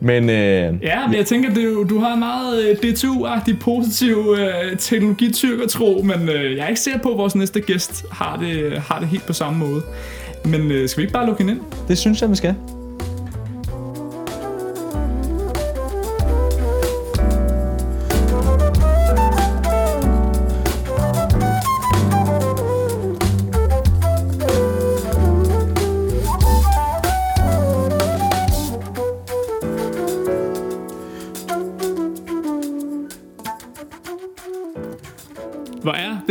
Men, 0.00 0.30
øh, 0.30 0.74
ja, 0.82 1.06
men 1.06 1.16
jeg 1.16 1.26
tænker, 1.26 1.54
du, 1.54 1.86
du 1.88 1.98
har 1.98 2.12
en 2.12 2.18
meget 2.18 2.64
øh, 2.64 2.76
DTU-agtig 2.76 3.58
positiv 3.60 4.36
øh, 4.38 4.78
teknologityrkertro, 4.78 6.02
men 6.04 6.28
øh, 6.28 6.56
jeg 6.56 6.64
er 6.64 6.68
ikke 6.68 6.80
sikker 6.80 7.00
på, 7.00 7.10
at 7.10 7.18
vores 7.18 7.34
næste 7.34 7.60
gæst 7.60 8.04
har 8.10 8.36
det, 8.36 8.72
har 8.72 8.98
det 8.98 9.08
helt 9.08 9.26
på 9.26 9.32
samme 9.32 9.58
måde. 9.58 9.82
Men 10.44 10.70
øh, 10.70 10.88
skal 10.88 11.00
vi 11.00 11.02
ikke 11.02 11.12
bare 11.12 11.26
lukke 11.26 11.42
hende 11.42 11.52
ind? 11.52 11.60
Det 11.88 11.98
synes 11.98 12.22
jeg, 12.22 12.30
vi 12.30 12.36
skal. 12.36 12.54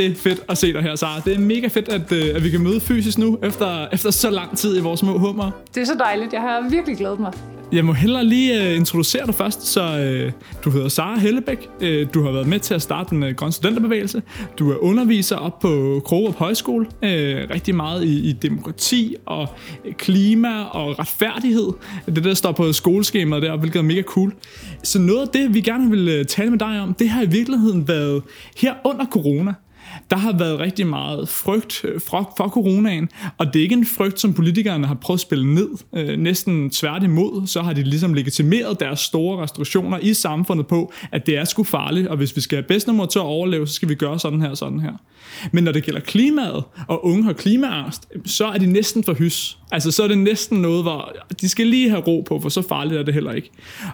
Det 0.09 0.17
fedt 0.17 0.43
at 0.49 0.57
se 0.57 0.73
dig 0.73 0.81
her, 0.81 0.95
Sara. 0.95 1.19
Det 1.25 1.35
er 1.35 1.39
mega 1.39 1.67
fedt, 1.67 1.89
at, 1.89 2.11
øh, 2.11 2.35
at 2.35 2.43
vi 2.43 2.49
kan 2.49 2.63
møde 2.63 2.79
fysisk 2.79 3.17
nu, 3.17 3.39
efter, 3.43 3.87
efter 3.93 4.11
så 4.11 4.29
lang 4.29 4.57
tid 4.57 4.77
i 4.77 4.81
vores 4.81 4.99
små 4.99 5.17
hummer. 5.17 5.51
Det 5.75 5.81
er 5.81 5.85
så 5.85 5.95
dejligt. 5.99 6.33
Jeg 6.33 6.41
har 6.41 6.69
virkelig 6.69 6.97
glædet 6.97 7.19
mig. 7.19 7.33
Jeg 7.71 7.85
må 7.85 7.93
hellere 7.93 8.23
lige 8.23 8.59
uh, 8.59 8.75
introducere 8.75 9.25
dig 9.25 9.35
først. 9.35 9.61
Så 9.61 9.81
uh, 9.81 10.31
du 10.63 10.69
hedder 10.69 10.87
Sara 10.87 11.19
Hellebæk. 11.19 11.69
Uh, 11.81 11.87
du 12.13 12.23
har 12.23 12.31
været 12.31 12.47
med 12.47 12.59
til 12.59 12.73
at 12.73 12.81
starte 12.81 13.09
den 13.09 13.23
uh, 13.23 13.29
grønne 13.29 13.53
studenterbevægelse. 13.53 14.21
Du 14.59 14.71
er 14.71 14.83
underviser 14.83 15.35
op 15.35 15.59
på 15.59 16.01
Krogerup 16.05 16.35
Højskole. 16.35 16.85
Uh, 16.85 17.09
rigtig 17.53 17.75
meget 17.75 18.03
i, 18.03 18.29
i 18.29 18.31
demokrati 18.31 19.15
og 19.25 19.47
klima 19.97 20.63
og 20.63 20.99
retfærdighed. 20.99 21.67
Det 22.05 22.23
der 22.23 22.33
står 22.33 22.51
på 22.51 22.73
skoleskemaet 22.73 23.43
der, 23.43 23.57
hvilket 23.57 23.79
er 23.79 23.83
mega 23.83 24.01
cool. 24.01 24.33
Så 24.83 24.99
noget 24.99 25.21
af 25.21 25.27
det, 25.27 25.53
vi 25.53 25.61
gerne 25.61 25.89
vil 25.89 26.25
tale 26.25 26.49
med 26.49 26.59
dig 26.59 26.81
om, 26.81 26.93
det 26.93 27.09
har 27.09 27.21
i 27.21 27.29
virkeligheden 27.29 27.87
været 27.87 28.23
her 28.57 28.73
under 28.83 29.05
corona 29.05 29.53
der 30.09 30.17
har 30.17 30.37
været 30.37 30.59
rigtig 30.59 30.87
meget 30.87 31.29
frygt 31.29 31.85
øh, 31.85 32.01
for, 32.01 32.33
for 32.37 32.47
coronaen, 32.47 33.09
og 33.37 33.53
det 33.53 33.59
er 33.59 33.63
ikke 33.63 33.75
en 33.75 33.85
frygt, 33.85 34.19
som 34.19 34.33
politikerne 34.33 34.87
har 34.87 34.95
prøvet 34.95 35.17
at 35.17 35.21
spille 35.21 35.53
ned. 35.53 35.69
Øh, 35.95 36.19
næsten 36.19 36.69
tværtimod, 36.69 37.47
så 37.47 37.61
har 37.61 37.73
de 37.73 37.83
ligesom 37.83 38.13
legitimeret 38.13 38.79
deres 38.79 38.99
store 38.99 39.43
restriktioner 39.43 39.97
i 39.97 40.13
samfundet 40.13 40.67
på, 40.67 40.93
at 41.11 41.25
det 41.25 41.37
er 41.37 41.45
sgu 41.45 41.63
farligt, 41.63 42.07
og 42.07 42.17
hvis 42.17 42.35
vi 42.35 42.41
skal 42.41 42.55
have 42.55 42.67
bedst 42.67 42.87
nummer 42.87 43.05
til 43.05 43.19
at 43.19 43.25
overleve, 43.25 43.67
så 43.67 43.73
skal 43.73 43.89
vi 43.89 43.95
gøre 43.95 44.19
sådan 44.19 44.41
her 44.41 44.49
og 44.49 44.57
sådan 44.57 44.79
her. 44.79 44.93
Men 45.51 45.63
når 45.63 45.71
det 45.71 45.83
gælder 45.83 45.99
klimaet, 45.99 46.63
og 46.87 47.05
unge 47.05 47.23
har 47.23 47.33
klimaangst, 47.33 48.07
så 48.25 48.45
er 48.45 48.57
de 48.57 48.65
næsten 48.65 49.03
for 49.03 49.13
hys. 49.13 49.57
Altså, 49.71 49.91
så 49.91 50.03
er 50.03 50.07
det 50.07 50.17
næsten 50.17 50.61
noget, 50.61 50.83
hvor 50.83 51.15
de 51.41 51.49
skal 51.49 51.67
lige 51.67 51.89
have 51.89 52.01
ro 52.01 52.23
på, 52.27 52.39
for 52.39 52.49
så 52.49 52.61
farligt 52.61 52.99
er 52.99 53.03
det 53.03 53.13
heller 53.13 53.31
ikke. 53.31 53.51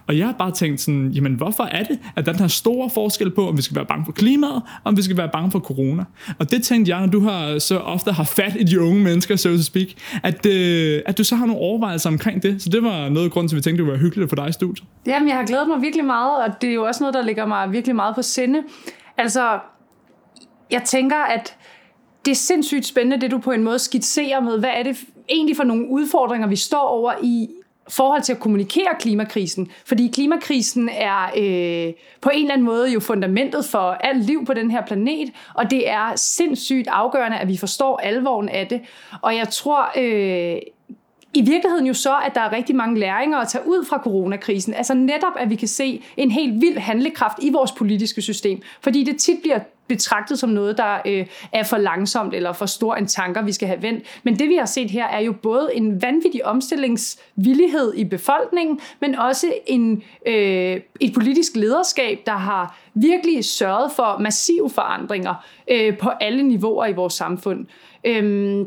Og 0.07 0.17
jeg 0.17 0.25
har 0.25 0.35
bare 0.39 0.51
tænkt 0.51 0.81
sådan, 0.81 1.11
jamen 1.11 1.33
hvorfor 1.33 1.63
er 1.63 1.83
det, 1.83 1.99
at 2.15 2.25
der 2.25 2.31
er 2.31 2.35
den 2.35 2.41
her 2.41 2.47
store 2.47 2.89
forskel 2.93 3.31
på, 3.31 3.47
om 3.47 3.57
vi 3.57 3.61
skal 3.61 3.75
være 3.75 3.85
bange 3.85 4.05
for 4.05 4.11
klimaet, 4.11 4.55
og 4.55 4.61
om 4.83 4.97
vi 4.97 5.01
skal 5.01 5.17
være 5.17 5.29
bange 5.33 5.51
for 5.51 5.59
corona. 5.59 5.90
Og 6.39 6.51
det 6.51 6.63
tænkte 6.63 6.91
jeg, 6.91 6.99
når 6.99 7.07
du 7.07 7.19
har 7.19 7.59
så 7.59 7.77
ofte 7.77 8.11
har 8.11 8.23
fat 8.23 8.55
i 8.59 8.63
de 8.63 8.81
unge 8.81 9.03
mennesker, 9.03 9.35
so 9.35 9.49
to 9.49 9.63
speak, 9.63 9.87
at, 10.23 10.45
øh, 10.45 11.01
at 11.05 11.17
du 11.17 11.23
så 11.23 11.35
har 11.35 11.45
nogle 11.45 11.61
overvejelser 11.61 12.09
omkring 12.09 12.43
det. 12.43 12.61
Så 12.61 12.69
det 12.69 12.83
var 12.83 13.09
noget 13.09 13.25
af 13.25 13.31
grunden 13.31 13.49
til, 13.49 13.55
at 13.55 13.57
vi 13.57 13.61
tænkte, 13.61 13.83
det 13.83 13.91
var 13.91 13.97
hyggeligt 13.97 14.29
for 14.29 14.35
dig 14.35 14.49
i 14.49 14.51
studiet. 14.51 14.87
Jamen, 15.05 15.29
jeg 15.29 15.37
har 15.37 15.45
glædet 15.45 15.67
mig 15.67 15.81
virkelig 15.81 16.05
meget, 16.05 16.43
og 16.43 16.61
det 16.61 16.69
er 16.69 16.73
jo 16.73 16.83
også 16.83 17.03
noget, 17.03 17.13
der 17.13 17.21
ligger 17.21 17.45
mig 17.45 17.71
virkelig 17.71 17.95
meget 17.95 18.15
på 18.15 18.21
sinde. 18.21 18.63
Altså, 19.17 19.59
jeg 20.71 20.81
tænker, 20.85 21.17
at 21.17 21.55
det 22.25 22.31
er 22.31 22.35
sindssygt 22.35 22.85
spændende, 22.85 23.21
det 23.21 23.31
du 23.31 23.37
på 23.37 23.51
en 23.51 23.63
måde 23.63 23.79
skitserer 23.79 24.39
med, 24.39 24.59
hvad 24.59 24.69
er 24.75 24.83
det 24.83 24.97
egentlig 25.29 25.55
for 25.55 25.63
nogle 25.63 25.89
udfordringer, 25.89 26.47
vi 26.47 26.55
står 26.55 26.87
over 26.87 27.13
i 27.23 27.49
forhold 27.89 28.21
til 28.21 28.33
at 28.33 28.39
kommunikere 28.39 28.95
klimakrisen. 28.99 29.71
Fordi 29.85 30.11
klimakrisen 30.13 30.89
er 30.89 31.23
øh, 31.23 31.93
på 32.21 32.29
en 32.33 32.41
eller 32.41 32.53
anden 32.53 32.65
måde 32.65 32.91
jo 32.91 32.99
fundamentet 32.99 33.65
for 33.65 33.79
alt 33.79 34.25
liv 34.25 34.45
på 34.45 34.53
den 34.53 34.71
her 34.71 34.85
planet, 34.85 35.29
og 35.53 35.71
det 35.71 35.89
er 35.89 36.15
sindssygt 36.15 36.87
afgørende, 36.87 37.37
at 37.37 37.47
vi 37.47 37.57
forstår 37.57 37.97
alvoren 37.97 38.49
af 38.49 38.67
det. 38.67 38.81
Og 39.21 39.35
jeg 39.35 39.49
tror... 39.49 39.91
Øh, 39.97 40.61
i 41.33 41.41
virkeligheden 41.41 41.87
jo 41.87 41.93
så, 41.93 42.15
at 42.25 42.35
der 42.35 42.41
er 42.41 42.51
rigtig 42.51 42.75
mange 42.75 42.99
læringer 42.99 43.37
at 43.37 43.47
tage 43.47 43.67
ud 43.67 43.85
fra 43.85 43.97
coronakrisen. 44.03 44.73
Altså 44.73 44.93
netop, 44.93 45.33
at 45.39 45.49
vi 45.49 45.55
kan 45.55 45.67
se 45.67 46.03
en 46.17 46.31
helt 46.31 46.61
vild 46.61 46.77
handlekraft 46.77 47.37
i 47.41 47.49
vores 47.51 47.71
politiske 47.71 48.21
system. 48.21 48.61
Fordi 48.81 49.03
det 49.03 49.17
tit 49.17 49.37
bliver 49.41 49.59
betragtet 49.87 50.39
som 50.39 50.49
noget, 50.49 50.77
der 50.77 50.99
øh, 51.05 51.25
er 51.51 51.63
for 51.63 51.77
langsomt 51.77 52.33
eller 52.33 52.53
for 52.53 52.65
stor 52.65 52.95
en 52.95 53.07
tanker, 53.07 53.41
vi 53.41 53.51
skal 53.51 53.67
have 53.67 53.81
vendt. 53.81 54.21
Men 54.23 54.39
det 54.39 54.49
vi 54.49 54.55
har 54.55 54.65
set 54.65 54.91
her 54.91 55.07
er 55.07 55.19
jo 55.19 55.31
både 55.31 55.69
en 55.73 56.01
vanvittig 56.01 56.45
omstillingsvillighed 56.45 57.93
i 57.93 58.03
befolkningen, 58.03 58.79
men 58.99 59.15
også 59.15 59.53
en, 59.67 60.03
øh, 60.25 60.81
et 60.99 61.13
politisk 61.13 61.55
lederskab, 61.55 62.19
der 62.25 62.37
har 62.37 62.79
virkelig 62.93 63.45
sørget 63.45 63.91
for 63.91 64.17
massive 64.19 64.69
forandringer 64.69 65.45
øh, 65.71 65.97
på 65.97 66.09
alle 66.09 66.43
niveauer 66.43 66.85
i 66.85 66.93
vores 66.93 67.13
samfund. 67.13 67.65
Øh, 68.03 68.65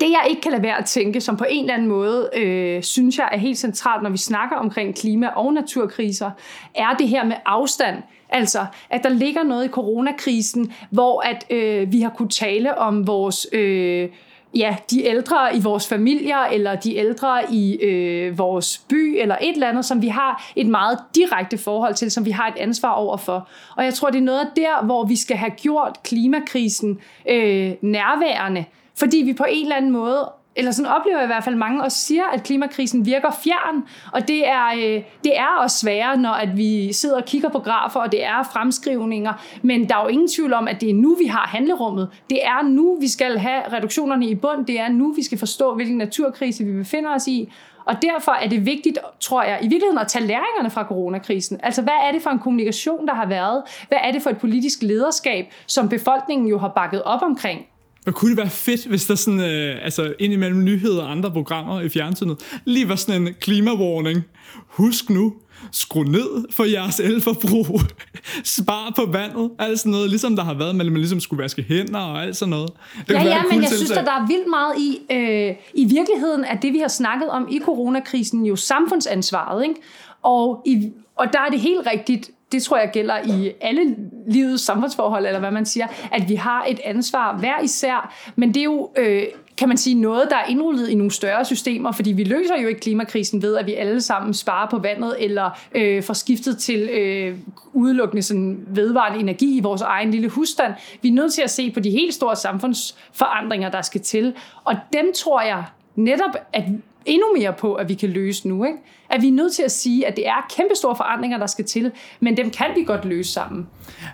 det 0.00 0.10
jeg 0.10 0.26
ikke 0.30 0.42
kan 0.42 0.52
lade 0.52 0.62
være 0.62 0.78
at 0.78 0.84
tænke, 0.84 1.20
som 1.20 1.36
på 1.36 1.44
en 1.48 1.64
eller 1.64 1.74
anden 1.74 1.88
måde 1.88 2.30
øh, 2.36 2.82
synes 2.82 3.18
jeg 3.18 3.28
er 3.32 3.38
helt 3.38 3.58
centralt, 3.58 4.02
når 4.02 4.10
vi 4.10 4.16
snakker 4.16 4.56
omkring 4.56 4.94
klima- 4.94 5.28
og 5.36 5.52
naturkriser, 5.52 6.30
er 6.74 6.94
det 6.98 7.08
her 7.08 7.24
med 7.24 7.36
afstand. 7.46 8.02
Altså, 8.28 8.66
at 8.90 9.02
der 9.02 9.08
ligger 9.08 9.42
noget 9.42 9.64
i 9.64 9.68
coronakrisen, 9.68 10.72
hvor 10.90 11.20
at 11.20 11.46
øh, 11.50 11.92
vi 11.92 12.00
har 12.00 12.10
kunne 12.10 12.28
tale 12.28 12.78
om 12.78 13.06
vores... 13.06 13.46
Øh, 13.52 14.08
ja, 14.54 14.76
de 14.90 15.04
ældre 15.04 15.56
i 15.56 15.60
vores 15.60 15.88
familier, 15.88 16.38
eller 16.38 16.74
de 16.74 16.96
ældre 16.96 17.52
i 17.52 17.76
øh, 17.76 18.38
vores 18.38 18.78
by, 18.78 19.20
eller 19.20 19.36
et 19.40 19.52
eller 19.54 19.68
andet, 19.68 19.84
som 19.84 20.02
vi 20.02 20.08
har 20.08 20.50
et 20.56 20.66
meget 20.66 20.98
direkte 21.14 21.58
forhold 21.58 21.94
til, 21.94 22.10
som 22.10 22.24
vi 22.24 22.30
har 22.30 22.48
et 22.48 22.56
ansvar 22.56 22.90
over 22.90 23.16
for. 23.16 23.48
Og 23.76 23.84
jeg 23.84 23.94
tror, 23.94 24.10
det 24.10 24.18
er 24.18 24.22
noget 24.22 24.48
der, 24.56 24.84
hvor 24.84 25.04
vi 25.04 25.16
skal 25.16 25.36
have 25.36 25.50
gjort 25.50 25.98
klimakrisen 26.02 26.98
øh, 27.28 27.72
nærværende, 27.82 28.64
fordi 28.94 29.16
vi 29.16 29.32
på 29.32 29.44
en 29.48 29.62
eller 29.62 29.76
anden 29.76 29.90
måde 29.90 30.32
eller 30.56 30.70
sådan 30.70 30.92
oplever 30.92 31.18
jeg 31.18 31.24
i 31.24 31.26
hvert 31.26 31.44
fald 31.44 31.56
mange, 31.56 31.82
og 31.82 31.92
siger, 31.92 32.24
at 32.24 32.42
klimakrisen 32.42 33.06
virker 33.06 33.30
fjern, 33.44 33.84
og 34.12 34.28
det 34.28 34.48
er, 34.48 34.66
øh, 34.66 35.02
det 35.24 35.38
er 35.38 35.56
også 35.62 35.78
sværere, 35.78 36.16
når 36.16 36.30
at 36.30 36.56
vi 36.56 36.92
sidder 36.92 37.16
og 37.16 37.24
kigger 37.24 37.48
på 37.48 37.58
grafer, 37.58 38.00
og 38.00 38.12
det 38.12 38.24
er 38.24 38.42
fremskrivninger, 38.52 39.32
men 39.62 39.88
der 39.88 39.96
er 39.96 40.02
jo 40.02 40.08
ingen 40.08 40.28
tvivl 40.28 40.52
om, 40.52 40.68
at 40.68 40.80
det 40.80 40.90
er 40.90 40.94
nu, 40.94 41.14
vi 41.14 41.26
har 41.26 41.46
handlerummet. 41.46 42.08
Det 42.30 42.44
er 42.44 42.62
nu, 42.62 42.96
vi 43.00 43.08
skal 43.08 43.38
have 43.38 43.62
reduktionerne 43.72 44.26
i 44.26 44.34
bund, 44.34 44.66
det 44.66 44.80
er 44.80 44.88
nu, 44.88 45.12
vi 45.12 45.22
skal 45.22 45.38
forstå, 45.38 45.74
hvilken 45.74 45.98
naturkrise 45.98 46.64
vi 46.64 46.72
befinder 46.72 47.14
os 47.14 47.26
i, 47.26 47.52
og 47.84 48.02
derfor 48.02 48.32
er 48.32 48.48
det 48.48 48.66
vigtigt, 48.66 48.98
tror 49.20 49.42
jeg, 49.42 49.58
i 49.62 49.68
virkeligheden 49.68 49.98
at 49.98 50.08
tage 50.08 50.26
læringerne 50.26 50.70
fra 50.70 50.84
coronakrisen. 50.84 51.60
Altså, 51.62 51.82
hvad 51.82 51.98
er 52.08 52.12
det 52.12 52.22
for 52.22 52.30
en 52.30 52.38
kommunikation, 52.38 53.06
der 53.06 53.14
har 53.14 53.26
været? 53.26 53.62
Hvad 53.88 53.98
er 54.02 54.12
det 54.12 54.22
for 54.22 54.30
et 54.30 54.38
politisk 54.38 54.82
lederskab, 54.82 55.46
som 55.66 55.88
befolkningen 55.88 56.48
jo 56.48 56.58
har 56.58 56.68
bakket 56.68 57.02
op 57.02 57.22
omkring? 57.22 57.66
Og 58.06 58.14
kunne 58.14 58.30
det 58.30 58.38
være 58.38 58.50
fedt, 58.50 58.86
hvis 58.86 59.06
der 59.06 59.14
sådan, 59.14 59.40
øh, 59.40 59.84
altså 59.84 60.14
indimellem 60.18 60.64
nyheder 60.64 61.02
og 61.02 61.10
andre 61.10 61.30
programmer 61.30 61.80
i 61.80 61.88
fjernsynet, 61.88 62.60
lige 62.64 62.88
var 62.88 62.96
sådan 62.96 63.22
en 63.22 63.34
klimawarning. 63.40 64.22
Husk 64.66 65.10
nu, 65.10 65.34
skru 65.72 66.02
ned 66.02 66.44
for 66.50 66.64
jeres 66.64 67.00
elforbrug, 67.00 67.80
spar 68.56 68.92
på 68.96 69.12
vandet, 69.12 69.50
alt 69.58 69.78
sådan 69.78 69.92
noget, 69.92 70.10
ligesom 70.10 70.36
der 70.36 70.44
har 70.44 70.54
været, 70.54 70.76
men 70.76 70.86
man 70.86 70.96
ligesom 70.96 71.20
skulle 71.20 71.42
vaske 71.42 71.62
hænder 71.62 72.00
og 72.00 72.22
alt 72.22 72.36
sådan 72.36 72.50
noget. 72.50 72.70
Det 73.08 73.14
ja, 73.14 73.22
ja, 73.22 73.42
men 73.50 73.62
jeg 73.62 73.70
synes, 73.70 73.90
at 73.90 74.06
der 74.06 74.12
er 74.12 74.26
vildt 74.26 74.48
meget 74.50 74.78
i, 74.78 74.98
øh, 75.12 75.56
i 75.74 75.84
virkeligheden, 75.84 76.44
at 76.44 76.62
det 76.62 76.72
vi 76.72 76.78
har 76.78 76.88
snakket 76.88 77.28
om 77.28 77.48
i 77.50 77.60
coronakrisen, 77.64 78.46
jo 78.46 78.56
samfundsansvaret, 78.56 79.62
ikke? 79.62 79.74
Og, 80.22 80.62
i, 80.66 80.92
og 81.16 81.26
der 81.32 81.40
er 81.40 81.50
det 81.50 81.60
helt 81.60 81.86
rigtigt, 81.92 82.30
det 82.52 82.62
tror 82.62 82.78
jeg 82.78 82.90
gælder 82.92 83.18
i 83.24 83.52
alle 83.60 83.96
livets 84.28 84.62
samfundsforhold, 84.62 85.26
eller 85.26 85.40
hvad 85.40 85.50
man 85.50 85.66
siger, 85.66 85.86
at 86.12 86.28
vi 86.28 86.34
har 86.34 86.64
et 86.68 86.80
ansvar 86.84 87.36
hver 87.36 87.60
især, 87.62 88.14
men 88.36 88.54
det 88.54 88.60
er 88.60 88.64
jo, 88.64 88.90
øh, 88.96 89.22
kan 89.56 89.68
man 89.68 89.76
sige, 89.76 89.94
noget, 89.94 90.26
der 90.30 90.36
er 90.36 90.44
indrullet 90.44 90.88
i 90.88 90.94
nogle 90.94 91.10
større 91.10 91.44
systemer, 91.44 91.92
fordi 91.92 92.12
vi 92.12 92.24
løser 92.24 92.60
jo 92.60 92.68
ikke 92.68 92.80
klimakrisen 92.80 93.42
ved, 93.42 93.56
at 93.56 93.66
vi 93.66 93.74
alle 93.74 94.00
sammen 94.00 94.34
sparer 94.34 94.70
på 94.70 94.78
vandet, 94.78 95.16
eller 95.18 95.50
øh, 95.74 96.02
får 96.02 96.14
skiftet 96.14 96.58
til 96.58 96.80
øh, 96.80 97.38
udelukkende 97.72 98.22
sådan 98.22 98.64
vedvarende 98.68 99.20
energi 99.20 99.56
i 99.56 99.60
vores 99.60 99.82
egen 99.82 100.10
lille 100.10 100.28
husstand. 100.28 100.74
Vi 101.02 101.08
er 101.08 101.12
nødt 101.12 101.32
til 101.32 101.42
at 101.42 101.50
se 101.50 101.70
på 101.70 101.80
de 101.80 101.90
helt 101.90 102.14
store 102.14 102.36
samfundsforandringer, 102.36 103.70
der 103.70 103.82
skal 103.82 104.00
til, 104.00 104.34
og 104.64 104.74
dem 104.92 105.12
tror 105.16 105.40
jeg 105.40 105.64
netop, 105.96 106.36
at 106.52 106.64
endnu 107.06 107.26
mere 107.38 107.52
på, 107.58 107.74
at 107.74 107.88
vi 107.88 107.94
kan 107.94 108.08
løse 108.08 108.48
nu. 108.48 108.64
Ikke? 108.64 108.78
At 109.10 109.22
vi 109.22 109.28
er 109.28 109.32
nødt 109.32 109.52
til 109.52 109.62
at 109.62 109.70
sige, 109.70 110.06
at 110.06 110.16
det 110.16 110.26
er 110.26 110.46
kæmpestore 110.56 110.96
forandringer, 110.96 111.38
der 111.38 111.46
skal 111.46 111.64
til, 111.64 111.90
men 112.20 112.36
dem 112.36 112.50
kan 112.50 112.66
vi 112.76 112.84
godt 112.84 113.04
løse 113.04 113.32
sammen. 113.32 113.66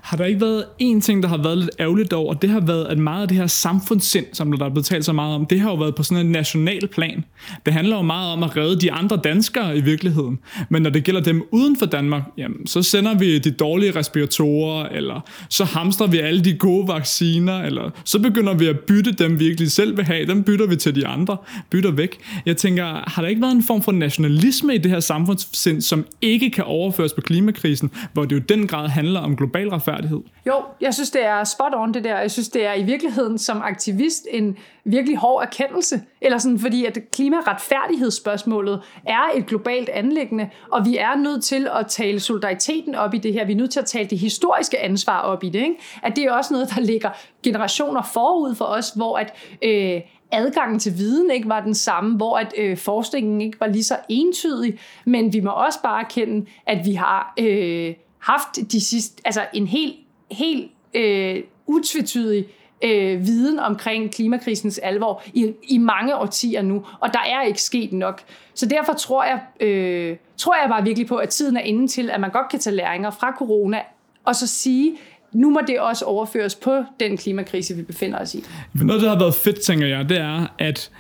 Har 0.02 0.16
der 0.16 0.24
ikke 0.24 0.40
været 0.40 0.64
en 0.78 1.00
ting, 1.00 1.22
der 1.22 1.28
har 1.28 1.42
været 1.42 1.58
lidt 1.58 1.70
ærgerligt 1.80 2.12
over, 2.12 2.34
og 2.34 2.42
det 2.42 2.50
har 2.50 2.60
været, 2.60 2.84
at 2.84 2.98
meget 2.98 3.22
af 3.22 3.28
det 3.28 3.36
her 3.36 3.46
samfundssind, 3.46 4.26
som 4.32 4.52
der 4.52 4.64
er 4.64 4.70
blevet 4.70 4.86
talt 4.86 5.04
så 5.04 5.12
meget 5.12 5.34
om, 5.34 5.46
det 5.46 5.60
har 5.60 5.70
jo 5.70 5.76
været 5.76 5.94
på 5.94 6.02
sådan 6.02 6.26
en 6.26 6.32
national 6.32 6.88
plan. 6.88 7.24
Det 7.66 7.74
handler 7.74 7.96
jo 7.96 8.02
meget 8.02 8.32
om 8.32 8.42
at 8.42 8.56
redde 8.56 8.80
de 8.80 8.92
andre 8.92 9.16
danskere 9.16 9.76
i 9.76 9.80
virkeligheden. 9.80 10.38
Men 10.68 10.82
når 10.82 10.90
det 10.90 11.04
gælder 11.04 11.20
dem 11.20 11.42
uden 11.50 11.78
for 11.78 11.86
Danmark, 11.86 12.22
jamen, 12.38 12.66
så 12.66 12.82
sender 12.82 13.18
vi 13.18 13.38
de 13.38 13.50
dårlige 13.50 13.96
respiratorer, 13.96 14.88
eller 14.88 15.20
så 15.50 15.64
hamstrer 15.64 16.06
vi 16.06 16.18
alle 16.18 16.44
de 16.44 16.58
gode 16.58 16.88
vacciner, 16.88 17.62
eller 17.62 17.90
så 18.04 18.18
begynder 18.18 18.54
vi 18.54 18.66
at 18.66 18.80
bytte 18.80 19.12
dem, 19.12 19.40
vi 19.40 19.44
virkelig 19.46 19.70
selv 19.70 19.96
vil 19.96 20.04
have. 20.04 20.26
Dem 20.26 20.42
bytter 20.42 20.66
vi 20.66 20.76
til 20.76 20.94
de 20.94 21.06
andre, 21.06 21.36
bytter 21.70 21.90
væk. 21.90 22.18
Jeg 22.46 22.56
tænker, 22.56 22.75
har 22.84 23.22
der 23.22 23.28
ikke 23.28 23.42
været 23.42 23.52
en 23.52 23.62
form 23.62 23.82
for 23.82 23.92
nationalisme 23.92 24.74
i 24.74 24.78
det 24.78 24.90
her 24.90 25.00
samfundssind, 25.00 25.80
som 25.80 26.06
ikke 26.22 26.50
kan 26.50 26.64
overføres 26.64 27.12
på 27.12 27.20
klimakrisen, 27.20 27.90
hvor 28.12 28.24
det 28.24 28.36
jo 28.36 28.40
den 28.40 28.66
grad 28.66 28.88
handler 28.88 29.20
om 29.20 29.36
global 29.36 29.68
retfærdighed? 29.68 30.20
Jo, 30.46 30.62
jeg 30.80 30.94
synes, 30.94 31.10
det 31.10 31.24
er 31.24 31.44
spot 31.44 31.72
on 31.74 31.94
det 31.94 32.04
der. 32.04 32.18
Jeg 32.18 32.30
synes, 32.30 32.48
det 32.48 32.66
er 32.66 32.74
i 32.74 32.82
virkeligheden 32.82 33.38
som 33.38 33.62
aktivist 33.62 34.26
en 34.30 34.56
virkelig 34.84 35.16
hård 35.16 35.42
erkendelse. 35.42 36.00
Eller 36.20 36.38
sådan, 36.38 36.58
fordi 36.58 36.84
at 36.84 36.98
klimaretfærdighedsspørgsmålet 37.12 38.80
er 39.06 39.22
et 39.36 39.46
globalt 39.46 39.88
anlæggende, 39.88 40.48
og 40.72 40.84
vi 40.84 40.96
er 40.96 41.16
nødt 41.16 41.44
til 41.44 41.68
at 41.80 41.86
tale 41.86 42.20
solidariteten 42.20 42.94
op 42.94 43.14
i 43.14 43.18
det 43.18 43.32
her. 43.32 43.46
Vi 43.46 43.52
er 43.52 43.56
nødt 43.56 43.70
til 43.70 43.80
at 43.80 43.86
tale 43.86 44.08
det 44.08 44.18
historiske 44.18 44.78
ansvar 44.78 45.20
op 45.20 45.44
i 45.44 45.48
det. 45.48 45.58
Ikke? 45.58 45.76
At 46.02 46.16
det 46.16 46.24
er 46.24 46.32
også 46.32 46.54
noget, 46.54 46.70
der 46.74 46.80
ligger 46.80 47.10
generationer 47.42 48.02
forud 48.02 48.54
for 48.54 48.64
os, 48.64 48.90
hvor 48.96 49.16
at 49.16 49.34
øh, 49.62 50.00
adgangen 50.30 50.78
til 50.78 50.98
viden 50.98 51.30
ikke 51.30 51.48
var 51.48 51.60
den 51.60 51.74
samme, 51.74 52.16
hvor 52.16 52.36
at 52.36 52.54
øh, 52.58 52.76
forskningen 52.76 53.40
ikke 53.40 53.60
var 53.60 53.66
lige 53.66 53.84
så 53.84 53.96
entydig, 54.08 54.78
men 55.04 55.32
vi 55.32 55.40
må 55.40 55.50
også 55.50 55.82
bare 55.82 56.00
erkende, 56.00 56.46
at 56.66 56.86
vi 56.86 56.94
har 56.94 57.34
øh, 57.38 57.94
haft 58.18 58.72
de 58.72 58.80
sidste, 58.80 59.22
altså 59.24 59.46
en 59.52 59.66
helt, 59.66 59.94
helt 60.30 60.70
øh, 60.94 61.42
utvetydig 61.66 62.46
øh, 62.84 63.26
viden 63.26 63.58
omkring 63.58 64.12
klimakrisens 64.12 64.78
alvor 64.78 65.22
i, 65.34 65.52
i 65.62 65.78
mange 65.78 66.16
årtier 66.16 66.62
nu, 66.62 66.84
og 67.00 67.12
der 67.12 67.20
er 67.20 67.42
ikke 67.42 67.62
sket 67.62 67.92
nok. 67.92 68.22
Så 68.54 68.66
derfor 68.66 68.92
tror 68.92 69.24
jeg, 69.24 69.66
øh, 69.66 70.16
tror 70.36 70.54
jeg 70.54 70.68
bare 70.68 70.84
virkelig 70.84 71.08
på, 71.08 71.16
at 71.16 71.28
tiden 71.28 71.56
er 71.56 71.60
inde 71.60 71.88
til, 71.88 72.10
at 72.10 72.20
man 72.20 72.30
godt 72.30 72.48
kan 72.50 72.58
tage 72.58 72.76
læringer 72.76 73.10
fra 73.10 73.34
corona, 73.38 73.80
og 74.24 74.36
så 74.36 74.46
sige, 74.46 74.96
nu 75.36 75.50
må 75.50 75.60
det 75.66 75.80
også 75.80 76.04
overføres 76.04 76.54
på 76.54 76.84
den 77.00 77.16
klimakrise, 77.16 77.76
vi 77.76 77.82
befinder 77.82 78.18
os 78.18 78.34
i. 78.34 78.44
Noget, 78.74 79.02
der 79.02 79.08
har 79.08 79.18
været 79.18 79.34
fedt, 79.34 79.60
tænker 79.60 79.86
jeg, 79.86 80.08
det 80.08 80.18
er, 80.18 80.46
at 80.58 80.90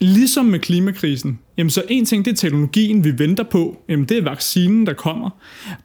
ligesom 0.00 0.44
med 0.44 0.58
klimakrisen, 0.58 1.38
jamen 1.56 1.70
så 1.70 1.82
en 1.88 2.04
ting, 2.04 2.24
det 2.24 2.30
er 2.32 2.36
teknologien, 2.36 3.04
vi 3.04 3.18
venter 3.18 3.44
på. 3.44 3.76
Jamen 3.88 4.04
det 4.04 4.18
er 4.18 4.22
vaccinen, 4.22 4.86
der 4.86 4.92
kommer. 4.92 5.30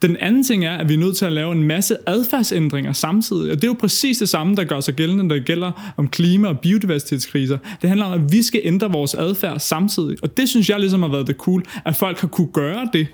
Den 0.01 0.17
anden 0.17 0.43
ting 0.43 0.65
er, 0.65 0.77
at 0.77 0.89
vi 0.89 0.93
er 0.93 0.97
nødt 0.97 1.17
til 1.17 1.25
at 1.25 1.31
lave 1.31 1.51
en 1.51 1.63
masse 1.63 1.97
adfærdsændringer 2.07 2.93
samtidig. 2.93 3.51
Og 3.51 3.55
det 3.55 3.63
er 3.63 3.67
jo 3.67 3.75
præcis 3.79 4.17
det 4.17 4.29
samme, 4.29 4.55
der 4.55 4.63
gør 4.63 4.79
sig 4.79 4.93
gældende, 4.93 5.23
når 5.23 5.35
det 5.35 5.45
gælder 5.45 5.93
om 5.97 6.07
klima- 6.07 6.47
og 6.47 6.59
biodiversitetskriser. 6.59 7.57
Det 7.81 7.89
handler 7.89 8.05
om, 8.05 8.13
at 8.13 8.31
vi 8.31 8.41
skal 8.41 8.61
ændre 8.63 8.91
vores 8.91 9.13
adfærd 9.13 9.59
samtidig. 9.59 10.17
Og 10.23 10.37
det 10.37 10.49
synes 10.49 10.69
jeg 10.69 10.79
ligesom 10.79 11.01
har 11.01 11.09
været 11.09 11.27
det 11.27 11.35
cool, 11.35 11.63
at 11.85 11.95
folk 11.95 12.19
har 12.19 12.27
kunne 12.27 12.51
gøre 12.53 12.89
det. 12.93 13.07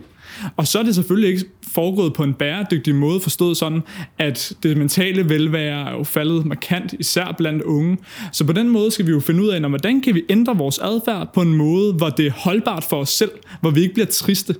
Og 0.57 0.67
så 0.67 0.79
er 0.79 0.83
det 0.83 0.95
selvfølgelig 0.95 1.29
ikke 1.29 1.45
foregået 1.67 2.13
på 2.13 2.23
en 2.23 2.33
bæredygtig 2.33 2.95
måde, 2.95 3.19
forstået 3.19 3.57
sådan, 3.57 3.81
at 4.19 4.53
det 4.63 4.77
mentale 4.77 5.29
velvære 5.29 5.89
er 5.89 5.97
jo 5.97 6.03
faldet 6.03 6.45
markant, 6.45 6.93
især 6.99 7.35
blandt 7.37 7.63
unge. 7.63 7.97
Så 8.31 8.45
på 8.45 8.53
den 8.53 8.69
måde 8.69 8.91
skal 8.91 9.05
vi 9.05 9.11
jo 9.11 9.19
finde 9.19 9.43
ud 9.43 9.47
af, 9.47 9.61
når, 9.61 9.69
hvordan 9.69 10.01
kan 10.01 10.15
vi 10.15 10.23
ændre 10.29 10.57
vores 10.57 10.79
adfærd 10.79 11.33
på 11.33 11.41
en 11.41 11.53
måde, 11.53 11.93
hvor 11.93 12.09
det 12.09 12.27
er 12.27 12.31
holdbart 12.31 12.83
for 12.83 12.97
os 12.97 13.09
selv, 13.09 13.31
hvor 13.61 13.69
vi 13.69 13.81
ikke 13.81 13.93
bliver 13.93 14.07
triste. 14.07 14.55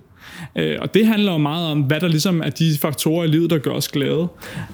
Øh, 0.56 0.78
og 0.82 0.94
det 0.94 1.08
handler 1.08 1.32
jo 1.32 1.38
meget 1.38 1.72
om, 1.72 1.82
hvad 1.82 2.00
der 2.00 2.08
ligesom 2.08 2.42
er 2.42 2.50
de 2.50 2.78
faktorer 2.82 3.24
i 3.24 3.28
livet, 3.28 3.50
der 3.50 3.58
gør 3.58 3.72
os 3.72 3.88
glade. 3.88 4.28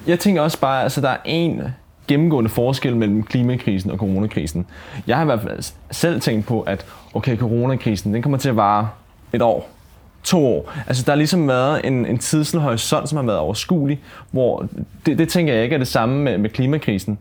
Jeg 0.07 0.19
tænker 0.19 0.41
også 0.41 0.59
bare, 0.59 0.83
altså 0.83 1.01
der 1.01 1.09
er 1.09 1.17
en 1.25 1.61
gennemgående 2.07 2.49
forskel 2.49 2.95
mellem 2.95 3.23
klimakrisen 3.23 3.91
og 3.91 3.97
coronakrisen. 3.97 4.65
Jeg 5.07 5.15
har 5.15 5.23
i 5.23 5.25
hvert 5.25 5.41
fald 5.41 5.73
selv 5.91 6.21
tænkt 6.21 6.45
på, 6.45 6.61
at 6.61 6.85
okay, 7.13 7.37
coronakrisen, 7.37 8.13
den 8.13 8.21
kommer 8.21 8.37
til 8.37 8.49
at 8.49 8.55
vare 8.55 8.89
et 9.33 9.41
år 9.41 9.72
to 10.23 10.45
år. 10.45 10.73
Altså 10.87 11.03
der 11.05 11.11
har 11.11 11.17
ligesom 11.17 11.47
været 11.47 11.85
en, 11.85 12.05
en 12.05 12.17
tidshorisont, 12.17 13.09
som 13.09 13.15
har 13.15 13.23
været 13.23 13.39
overskuelig, 13.39 14.01
hvor 14.31 14.67
det, 15.05 15.17
det 15.17 15.29
tænker 15.29 15.53
jeg 15.53 15.63
ikke 15.63 15.73
er 15.73 15.77
det 15.77 15.87
samme 15.87 16.23
med, 16.23 16.37
med 16.37 16.49
klimakrisen. 16.49 17.17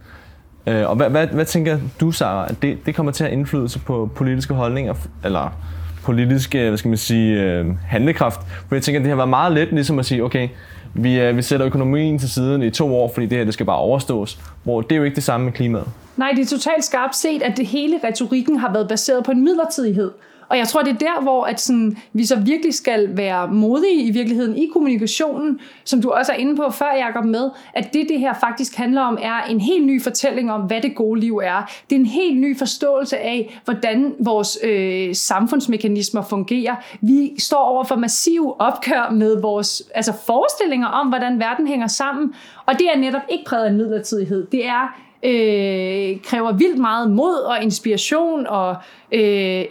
Øh, 0.66 0.90
og 0.90 0.96
hvad, 0.96 1.10
hvad, 1.10 1.26
hvad 1.26 1.44
tænker 1.44 1.78
du, 2.00 2.10
Sara, 2.10 2.46
at 2.48 2.62
det, 2.62 2.86
det 2.86 2.94
kommer 2.94 3.12
til 3.12 3.24
at 3.24 3.32
indflydelse 3.32 3.78
på 3.78 4.10
politiske 4.14 4.54
holdninger, 4.54 4.94
eller 5.24 5.56
politiske, 6.02 6.68
hvad 6.68 6.78
skal 6.78 6.88
man 6.88 6.98
sige, 6.98 7.42
øh, 7.42 7.66
handlekraft? 7.86 8.40
For 8.68 8.74
jeg 8.74 8.82
tænker, 8.82 9.00
at 9.00 9.04
det 9.04 9.08
har 9.08 9.16
været 9.16 9.28
meget 9.28 9.52
let 9.52 9.72
ligesom 9.72 9.98
at 9.98 10.06
sige, 10.06 10.24
okay, 10.24 10.48
vi, 10.94 11.20
øh, 11.20 11.36
vi 11.36 11.42
sætter 11.42 11.66
økonomien 11.66 12.18
til 12.18 12.30
siden 12.30 12.62
i 12.62 12.70
to 12.70 12.96
år, 12.96 13.10
fordi 13.14 13.26
det 13.26 13.38
her 13.38 13.44
det 13.44 13.54
skal 13.54 13.66
bare 13.66 13.76
overstås. 13.76 14.40
Hvor 14.64 14.80
det 14.80 14.92
er 14.92 14.96
jo 14.96 15.04
ikke 15.04 15.14
det 15.14 15.24
samme 15.24 15.44
med 15.44 15.52
klimaet. 15.52 15.86
Nej, 16.16 16.30
det 16.36 16.42
er 16.42 16.46
totalt 16.46 16.84
skarpt 16.84 17.16
set, 17.16 17.42
at 17.42 17.56
det 17.56 17.66
hele 17.66 18.00
retorikken 18.04 18.56
har 18.56 18.72
været 18.72 18.88
baseret 18.88 19.24
på 19.24 19.30
en 19.30 19.44
midlertidighed. 19.44 20.10
Og 20.52 20.58
jeg 20.58 20.68
tror, 20.68 20.82
det 20.82 20.92
er 20.92 20.98
der, 20.98 21.22
hvor 21.22 21.44
at 21.44 21.60
sådan, 21.60 21.96
vi 22.12 22.26
så 22.26 22.36
virkelig 22.36 22.74
skal 22.74 23.16
være 23.16 23.48
modige 23.48 24.02
i 24.02 24.10
virkeligheden 24.10 24.56
i 24.56 24.66
kommunikationen, 24.72 25.60
som 25.84 26.02
du 26.02 26.10
også 26.10 26.32
er 26.32 26.36
inde 26.36 26.56
på 26.56 26.70
før, 26.70 26.92
Jacob, 27.06 27.24
med, 27.24 27.50
at 27.74 27.94
det, 27.94 28.08
det 28.08 28.20
her 28.20 28.34
faktisk 28.40 28.76
handler 28.76 29.00
om, 29.00 29.18
er 29.22 29.42
en 29.42 29.60
helt 29.60 29.86
ny 29.86 30.02
fortælling 30.02 30.52
om, 30.52 30.60
hvad 30.60 30.80
det 30.80 30.94
gode 30.94 31.20
liv 31.20 31.40
er. 31.44 31.70
Det 31.90 31.96
er 31.96 32.00
en 32.00 32.06
helt 32.06 32.40
ny 32.40 32.58
forståelse 32.58 33.18
af, 33.18 33.60
hvordan 33.64 34.14
vores 34.18 34.58
øh, 34.62 35.14
samfundsmekanismer 35.14 36.22
fungerer. 36.22 36.76
Vi 37.00 37.32
står 37.38 37.64
over 37.64 37.84
for 37.84 37.96
massiv 37.96 38.56
opkør 38.58 39.10
med 39.10 39.40
vores 39.40 39.82
altså 39.94 40.12
forestillinger 40.26 40.86
om, 40.86 41.08
hvordan 41.08 41.38
verden 41.38 41.66
hænger 41.66 41.86
sammen, 41.86 42.34
og 42.66 42.74
det 42.78 42.86
er 42.94 42.98
netop 42.98 43.22
ikke 43.28 43.44
præget 43.44 43.64
af 43.64 43.72
midlertidighed. 43.72 44.46
Det 44.46 44.66
er 44.66 45.11
øh, 45.22 46.22
kræver 46.24 46.52
vildt 46.52 46.78
meget 46.78 47.10
mod 47.10 47.34
og 47.34 47.62
inspiration 47.62 48.46
og 48.46 48.76
øh, 49.12 49.20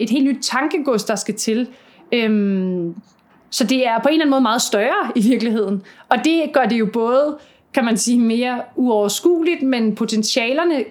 et 0.00 0.10
helt 0.10 0.24
nyt 0.24 0.42
tankegods, 0.42 1.04
der 1.04 1.14
skal 1.14 1.34
til. 1.34 1.68
Øhm, 2.12 2.94
så 3.50 3.64
det 3.64 3.86
er 3.86 3.98
på 4.02 4.08
en 4.08 4.12
eller 4.12 4.24
anden 4.24 4.30
måde 4.30 4.40
meget 4.40 4.62
større 4.62 5.12
i 5.14 5.22
virkeligheden. 5.22 5.82
Og 6.08 6.16
det 6.24 6.50
gør 6.52 6.64
det 6.64 6.78
jo 6.78 6.86
både, 6.92 7.38
kan 7.74 7.84
man 7.84 7.96
sige, 7.96 8.20
mere 8.20 8.60
uoverskueligt, 8.76 9.62
men 9.62 9.94
potentialerne 9.94 10.84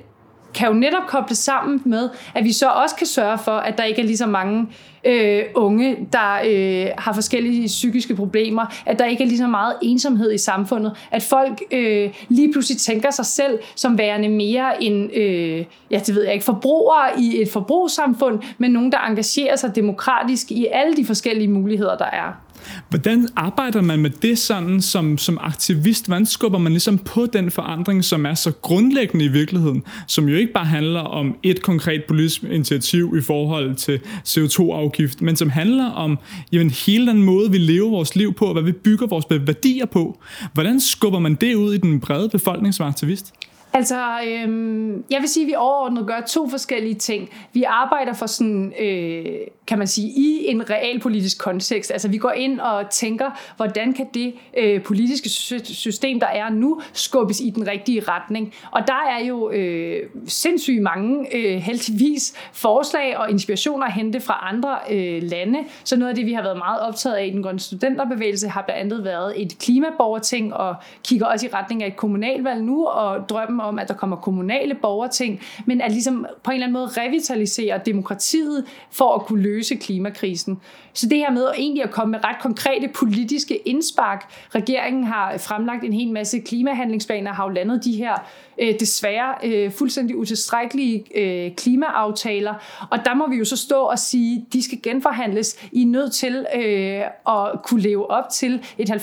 kan 0.53 0.67
jo 0.67 0.74
netop 0.74 1.08
koble 1.08 1.36
sammen 1.36 1.81
med, 1.86 2.10
at 2.36 2.43
vi 2.43 2.51
så 2.51 2.67
også 2.67 2.96
kan 2.96 3.08
sørge 3.08 3.38
for, 3.38 3.51
at 3.51 3.77
der 3.77 3.84
ikke 3.84 4.01
er 4.01 4.05
lige 4.05 4.17
så 4.17 4.27
mange 4.27 4.67
øh, 5.03 5.43
unge, 5.55 6.08
der 6.13 6.39
øh, 6.46 6.88
har 6.98 7.13
forskellige 7.13 7.67
psykiske 7.67 8.15
problemer, 8.15 8.65
at 8.86 9.00
der 9.00 9.05
ikke 9.05 9.24
er 9.24 9.27
lige 9.27 9.38
så 9.38 9.48
meget 9.48 9.74
ensomhed 9.81 10.34
i 10.34 10.38
samfundet, 10.38 10.93
at 11.12 11.24
folk 11.24 11.62
øh, 11.72 12.10
lige 12.29 12.51
pludselig 12.51 12.77
tænker 12.77 13.12
sig 13.12 13.25
selv 13.25 13.60
som 13.75 13.98
værende 13.98 14.29
mere 14.29 14.84
en, 14.84 15.10
øh, 15.15 15.65
ja, 15.91 16.00
det 16.05 16.15
ved 16.15 16.24
jeg 16.24 16.34
ikke, 16.34 16.46
forbrugere 16.46 17.20
i 17.20 17.41
et 17.41 17.50
forbrugssamfund, 17.50 18.39
men 18.58 18.72
nogen, 18.72 18.91
der 18.91 19.00
engagerer 19.00 19.55
sig 19.55 19.75
demokratisk 19.75 20.51
i 20.51 20.67
alle 20.72 20.98
de 20.98 21.05
forskellige 21.05 21.48
muligheder, 21.48 21.98
der 21.98 22.05
er. 22.05 22.50
Hvordan 22.89 23.27
arbejder 23.35 23.81
man 23.81 23.99
med 23.99 24.09
det 24.09 24.37
sådan 24.37 24.81
som, 24.81 25.17
som 25.17 25.37
aktivist? 25.41 26.07
Hvordan 26.07 26.25
skubber 26.25 26.59
man 26.59 26.71
ligesom 26.71 26.97
på 26.97 27.25
den 27.33 27.51
forandring, 27.51 28.03
som 28.03 28.25
er 28.25 28.33
så 28.33 28.51
grundlæggende 28.51 29.25
i 29.25 29.27
virkeligheden, 29.27 29.83
som 30.07 30.29
jo 30.29 30.35
ikke 30.35 30.53
bare 30.53 30.65
handler 30.65 30.99
om 30.99 31.35
et 31.43 31.61
konkret 31.61 32.03
politisk 32.07 32.43
initiativ 32.43 33.15
i 33.17 33.21
forhold 33.21 33.75
til 33.75 33.99
CO2-afgift, 34.27 35.21
men 35.21 35.35
som 35.35 35.49
handler 35.49 35.85
om 35.85 36.19
jamen, 36.51 36.69
hele 36.69 37.07
den 37.07 37.23
måde, 37.23 37.51
vi 37.51 37.57
lever 37.57 37.89
vores 37.89 38.15
liv 38.15 38.33
på, 38.33 38.45
og 38.45 38.53
hvad 38.53 38.63
vi 38.63 38.71
bygger 38.71 39.07
vores 39.07 39.25
værdier 39.29 39.85
på. 39.85 40.19
Hvordan 40.53 40.79
skubber 40.79 41.19
man 41.19 41.35
det 41.35 41.55
ud 41.55 41.73
i 41.73 41.77
den 41.77 41.99
brede 41.99 42.29
befolkning 42.29 42.73
som 42.73 42.87
aktivist? 42.87 43.33
Altså, 43.73 44.19
øhm, 44.27 45.03
jeg 45.09 45.21
vil 45.21 45.29
sige, 45.29 45.43
at 45.43 45.47
vi 45.47 45.55
overordnet 45.55 46.07
gør 46.07 46.21
to 46.27 46.49
forskellige 46.49 46.95
ting. 46.95 47.29
Vi 47.53 47.63
arbejder 47.63 48.13
for 48.13 48.25
sådan, 48.25 48.73
øh, 48.81 49.25
kan 49.67 49.77
man 49.77 49.87
sige, 49.87 50.07
i 50.07 50.45
en 50.47 50.69
realpolitisk 50.69 51.39
kontekst. 51.39 51.91
Altså, 51.91 52.07
vi 52.07 52.17
går 52.17 52.31
ind 52.31 52.59
og 52.59 52.89
tænker, 52.89 53.39
hvordan 53.55 53.93
kan 53.93 54.07
det 54.13 54.33
øh, 54.57 54.83
politiske 54.83 55.29
system, 55.63 56.19
der 56.19 56.27
er 56.27 56.49
nu, 56.49 56.81
skubbes 56.93 57.39
i 57.39 57.49
den 57.49 57.67
rigtige 57.67 58.03
retning. 58.07 58.53
Og 58.71 58.81
der 58.87 59.03
er 59.09 59.25
jo 59.25 59.51
øh, 59.51 60.09
sindssygt 60.27 60.81
mange, 60.81 61.35
øh, 61.35 61.57
heldigvis, 61.57 62.35
forslag 62.53 63.17
og 63.17 63.29
inspirationer 63.29 63.85
at 63.85 63.93
hente 63.93 64.19
fra 64.19 64.49
andre 64.49 64.77
øh, 64.91 65.23
lande. 65.23 65.59
Så 65.83 65.97
noget 65.97 66.09
af 66.09 66.15
det, 66.15 66.25
vi 66.25 66.33
har 66.33 66.41
været 66.41 66.57
meget 66.57 66.79
optaget 66.81 67.15
af 67.15 67.25
i 67.25 67.29
den 67.29 67.43
grønne 67.43 67.59
studenterbevægelse, 67.59 68.47
har 68.47 68.61
blandt 68.61 68.81
andet 68.81 69.03
været 69.03 69.41
et 69.41 69.57
klimaborgerting, 69.59 70.53
og 70.53 70.75
kigger 71.03 71.25
også 71.25 71.45
i 71.45 71.49
retning 71.53 71.83
af 71.83 71.87
et 71.87 71.95
kommunalvalg 71.95 72.63
nu, 72.63 72.85
og 72.85 73.29
drømmen 73.29 73.60
om, 73.61 73.79
at 73.79 73.87
der 73.87 73.93
kommer 73.93 74.15
kommunale 74.15 74.75
borgerting, 74.81 75.41
men 75.65 75.81
at 75.81 75.91
ligesom 75.91 76.25
på 76.43 76.51
en 76.51 76.55
eller 76.55 76.67
anden 76.67 76.73
måde 76.73 76.87
revitalisere 76.87 77.79
demokratiet 77.85 78.65
for 78.91 79.15
at 79.15 79.25
kunne 79.25 79.41
løse 79.41 79.75
klimakrisen. 79.75 80.59
Så 80.93 81.07
det 81.09 81.17
her 81.17 81.31
med 81.31 81.45
at 81.45 81.53
egentlig 81.57 81.83
at 81.83 81.91
komme 81.91 82.11
med 82.11 82.19
ret 82.23 82.35
konkrete 82.41 82.87
politiske 82.87 83.57
indspark. 83.57 84.33
Regeringen 84.55 85.03
har 85.03 85.37
fremlagt 85.37 85.83
en 85.83 85.93
hel 85.93 86.11
masse 86.11 86.39
klimahandlingsplaner, 86.39 87.33
har 87.33 87.43
jo 87.43 87.49
landet 87.49 87.85
de 87.85 87.91
her 87.91 88.13
øh, 88.61 88.73
desværre 88.79 89.35
øh, 89.43 89.71
fuldstændig 89.71 90.17
utilstrækkelige 90.17 91.05
øh, 91.15 91.55
klimaaftaler. 91.55 92.53
Og 92.91 93.05
der 93.05 93.13
må 93.13 93.29
vi 93.29 93.35
jo 93.35 93.45
så 93.45 93.57
stå 93.57 93.81
og 93.81 93.99
sige, 93.99 94.45
de 94.53 94.63
skal 94.63 94.79
genforhandles. 94.83 95.67
I 95.71 95.81
er 95.81 95.87
nødt 95.87 96.13
til 96.13 96.45
øh, 96.55 97.01
at 97.27 97.61
kunne 97.63 97.81
leve 97.81 98.11
op 98.11 98.29
til 98.29 98.63
et 98.77 98.89
70% 98.89 98.93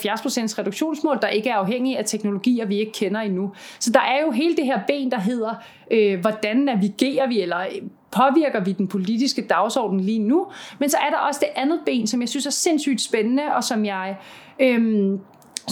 reduktionsmål, 0.58 1.18
der 1.22 1.28
ikke 1.28 1.50
er 1.50 1.56
afhængig 1.56 1.98
af 1.98 2.04
teknologier, 2.04 2.66
vi 2.66 2.78
ikke 2.78 2.92
kender 2.92 3.20
endnu. 3.20 3.52
Så 3.78 3.90
der 3.90 4.00
er 4.00 4.24
jo 4.26 4.30
hele 4.30 4.48
det 4.57 4.67
her 4.67 4.81
ben, 4.87 5.11
der 5.11 5.21
hedder, 5.21 5.55
øh, 5.90 6.21
hvordan 6.21 6.57
navigerer 6.57 7.28
vi, 7.28 7.40
eller 7.40 7.61
øh, 7.61 7.83
påvirker 8.11 8.64
vi 8.64 8.73
den 8.73 8.88
politiske 8.88 9.43
dagsorden 9.43 10.00
lige 10.00 10.19
nu. 10.19 10.47
Men 10.78 10.90
så 10.90 10.97
er 10.97 11.11
der 11.11 11.17
også 11.17 11.40
det 11.43 11.62
andet 11.62 11.81
ben, 11.87 12.07
som 12.07 12.21
jeg 12.21 12.28
synes 12.28 12.47
er 12.47 12.50
sindssygt 12.50 13.00
spændende, 13.00 13.43
og 13.57 13.64
som 13.64 13.85
jeg... 13.85 14.17
Øh, 14.61 15.19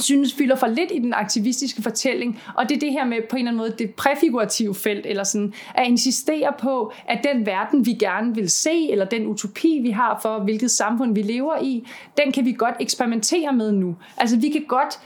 synes 0.00 0.34
fylder 0.34 0.56
for 0.56 0.66
lidt 0.66 0.92
i 0.94 0.98
den 0.98 1.14
aktivistiske 1.14 1.82
fortælling, 1.82 2.40
og 2.56 2.68
det 2.68 2.74
er 2.74 2.80
det 2.80 2.92
her 2.92 3.04
med 3.04 3.16
på 3.30 3.36
en 3.36 3.40
eller 3.40 3.50
anden 3.50 3.56
måde 3.56 3.74
det 3.78 3.94
præfigurative 3.94 4.74
felt, 4.74 5.06
eller 5.06 5.24
sådan 5.24 5.52
at 5.74 5.86
insistere 5.86 6.52
på, 6.58 6.92
at 7.08 7.26
den 7.34 7.46
verden, 7.46 7.86
vi 7.86 7.92
gerne 7.92 8.34
vil 8.34 8.50
se, 8.50 8.90
eller 8.90 9.04
den 9.04 9.26
utopi, 9.26 9.78
vi 9.82 9.90
har 9.90 10.18
for, 10.22 10.38
hvilket 10.38 10.70
samfund 10.70 11.14
vi 11.14 11.22
lever 11.22 11.62
i, 11.62 11.86
den 12.16 12.32
kan 12.32 12.44
vi 12.44 12.52
godt 12.52 12.74
eksperimentere 12.80 13.52
med 13.52 13.72
nu. 13.72 13.96
Altså 14.16 14.36
vi 14.38 14.48
kan 14.48 14.64
godt 14.68 15.00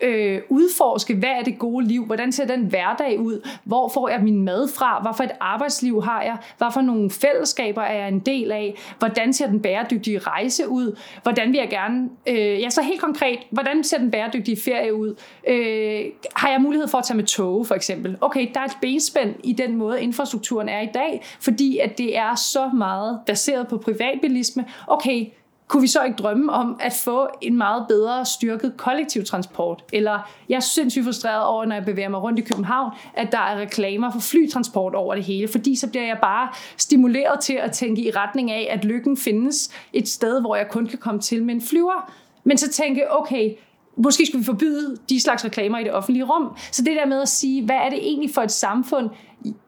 øh, 0.00 0.40
udforske, 0.48 1.14
hvad 1.14 1.28
er 1.28 1.42
det 1.42 1.58
gode 1.58 1.86
liv, 1.86 2.04
hvordan 2.04 2.32
ser 2.32 2.46
den 2.46 2.60
hverdag 2.60 3.20
ud, 3.20 3.48
hvor 3.64 3.88
får 3.88 4.08
jeg 4.08 4.22
min 4.22 4.42
mad 4.42 4.68
fra, 4.68 5.00
hvad 5.02 5.12
for 5.16 5.24
et 5.24 5.32
arbejdsliv 5.40 6.02
har 6.02 6.22
jeg, 6.22 6.36
hvad 6.58 6.68
for 6.72 6.80
nogle 6.80 7.10
fællesskaber 7.10 7.82
er 7.82 7.98
jeg 7.98 8.08
en 8.08 8.20
del 8.20 8.52
af, 8.52 8.74
hvordan 8.98 9.32
ser 9.32 9.46
den 9.46 9.60
bæredygtige 9.60 10.18
rejse 10.18 10.68
ud, 10.68 10.98
hvordan 11.22 11.52
vil 11.52 11.58
jeg 11.58 11.68
gerne, 11.70 12.08
øh, 12.26 12.60
ja 12.60 12.70
så 12.70 12.82
helt 12.82 13.00
konkret, 13.00 13.38
hvordan 13.50 13.84
ser 13.84 13.98
den 13.98 14.10
bæredygtige 14.10 14.56
ferie 14.64 14.94
ud, 14.94 15.14
øh, 15.48 16.04
har 16.36 16.50
jeg 16.50 16.60
mulighed 16.60 16.88
for 16.88 16.98
at 16.98 17.04
tage 17.04 17.16
med 17.16 17.24
tog 17.24 17.66
for 17.66 17.74
eksempel, 17.74 18.16
okay, 18.20 18.48
der 18.54 18.60
er 18.60 18.64
et 18.64 18.76
benspænd 18.80 19.34
i 19.44 19.52
den 19.52 19.76
måde 19.76 20.02
infrastrukturen 20.02 20.68
er 20.68 20.80
i 20.80 20.88
dag, 20.94 21.22
fordi 21.40 21.78
at 21.78 21.98
det 21.98 22.16
er 22.16 22.34
så 22.34 22.70
meget 22.74 23.20
baseret 23.26 23.68
på 23.68 23.78
privatbilisme, 23.78 24.64
okay, 24.86 25.26
kunne 25.70 25.80
vi 25.80 25.86
så 25.86 26.02
ikke 26.02 26.16
drømme 26.16 26.52
om 26.52 26.76
at 26.80 26.92
få 27.04 27.28
en 27.40 27.58
meget 27.58 27.86
bedre 27.88 28.26
styrket 28.26 28.76
kollektiv 28.76 29.24
transport? 29.24 29.84
Eller 29.92 30.30
jeg 30.48 30.56
er 30.56 30.60
sindssygt 30.60 31.04
frustreret 31.04 31.44
over, 31.44 31.64
når 31.64 31.74
jeg 31.74 31.84
bevæger 31.84 32.08
mig 32.08 32.22
rundt 32.22 32.38
i 32.38 32.42
København, 32.42 32.92
at 33.14 33.32
der 33.32 33.38
er 33.38 33.60
reklamer 33.60 34.12
for 34.12 34.20
flytransport 34.20 34.94
over 34.94 35.14
det 35.14 35.24
hele, 35.24 35.48
fordi 35.48 35.76
så 35.76 35.90
bliver 35.90 36.06
jeg 36.06 36.18
bare 36.22 36.48
stimuleret 36.76 37.40
til 37.40 37.52
at 37.52 37.72
tænke 37.72 38.02
i 38.02 38.10
retning 38.10 38.50
af, 38.50 38.68
at 38.70 38.84
lykken 38.84 39.16
findes 39.16 39.70
et 39.92 40.08
sted, 40.08 40.40
hvor 40.40 40.56
jeg 40.56 40.68
kun 40.68 40.86
kan 40.86 40.98
komme 40.98 41.20
til 41.20 41.44
med 41.44 41.54
en 41.54 41.62
flyver. 41.62 42.12
Men 42.44 42.58
så 42.58 42.70
tænke, 42.70 43.12
okay, 43.12 43.50
måske 43.96 44.26
skulle 44.26 44.40
vi 44.40 44.46
forbyde 44.46 44.96
de 45.08 45.20
slags 45.20 45.44
reklamer 45.44 45.78
i 45.78 45.84
det 45.84 45.92
offentlige 45.92 46.24
rum. 46.24 46.56
Så 46.72 46.82
det 46.82 46.96
der 46.96 47.06
med 47.06 47.22
at 47.22 47.28
sige, 47.28 47.64
hvad 47.64 47.76
er 47.76 47.88
det 47.90 47.98
egentlig 47.98 48.30
for 48.34 48.42
et 48.42 48.52
samfund, 48.52 49.10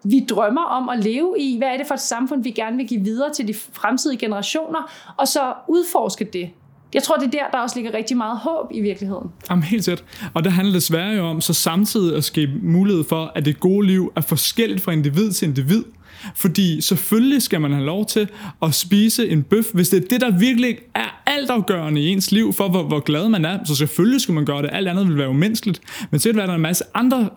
vi 0.04 0.26
drømmer 0.30 0.62
om 0.62 0.88
at 0.88 1.04
leve 1.04 1.34
i? 1.38 1.58
Hvad 1.58 1.68
er 1.68 1.76
det 1.76 1.86
for 1.86 1.94
et 1.94 2.00
samfund, 2.00 2.42
vi 2.42 2.50
gerne 2.50 2.76
vil 2.76 2.88
give 2.88 3.00
videre 3.00 3.32
til 3.32 3.48
de 3.48 3.54
fremtidige 3.54 4.18
generationer? 4.18 4.90
Og 5.16 5.28
så 5.28 5.54
udforske 5.68 6.24
det. 6.24 6.50
Jeg 6.94 7.02
tror, 7.02 7.16
det 7.16 7.26
er 7.26 7.30
der, 7.30 7.50
der 7.52 7.58
også 7.58 7.76
ligger 7.76 7.94
rigtig 7.94 8.16
meget 8.16 8.38
håb 8.38 8.70
i 8.70 8.80
virkeligheden. 8.80 9.28
Jamen 9.50 9.62
helt 9.62 9.84
sæt. 9.84 10.04
Og 10.34 10.44
det 10.44 10.52
handler 10.52 10.74
desværre 10.74 11.10
jo 11.10 11.24
om 11.24 11.40
så 11.40 11.54
samtidig 11.54 12.16
at 12.16 12.24
skabe 12.24 12.52
mulighed 12.62 13.04
for, 13.04 13.32
at 13.34 13.44
det 13.44 13.60
gode 13.60 13.86
liv 13.86 14.12
er 14.16 14.20
forskelligt 14.20 14.80
fra 14.80 14.92
individ 14.92 15.32
til 15.32 15.48
individ. 15.48 15.84
Fordi 16.34 16.80
selvfølgelig 16.80 17.42
skal 17.42 17.60
man 17.60 17.72
have 17.72 17.84
lov 17.84 18.06
til 18.06 18.28
at 18.62 18.74
spise 18.74 19.28
en 19.28 19.42
bøf, 19.42 19.64
hvis 19.74 19.88
det 19.88 20.04
er 20.04 20.08
det, 20.08 20.20
der 20.20 20.38
virkelig 20.38 20.78
er 20.94 21.22
altafgørende 21.26 22.00
i 22.00 22.08
ens 22.08 22.32
liv, 22.32 22.52
for 22.52 22.68
hvor, 22.68 22.82
hvor 22.82 23.00
glad 23.00 23.28
man 23.28 23.44
er. 23.44 23.58
Så 23.64 23.74
selvfølgelig 23.74 24.20
skal 24.20 24.34
man 24.34 24.44
gøre 24.44 24.62
det. 24.62 24.70
Alt 24.72 24.88
andet 24.88 25.08
vil 25.08 25.18
være 25.18 25.28
umenneskeligt. 25.28 25.80
Men 26.10 26.20
så 26.20 26.28
er 26.28 26.32
der 26.32 26.54
en 26.54 26.60
masse 26.60 26.84
andre, 26.94 27.28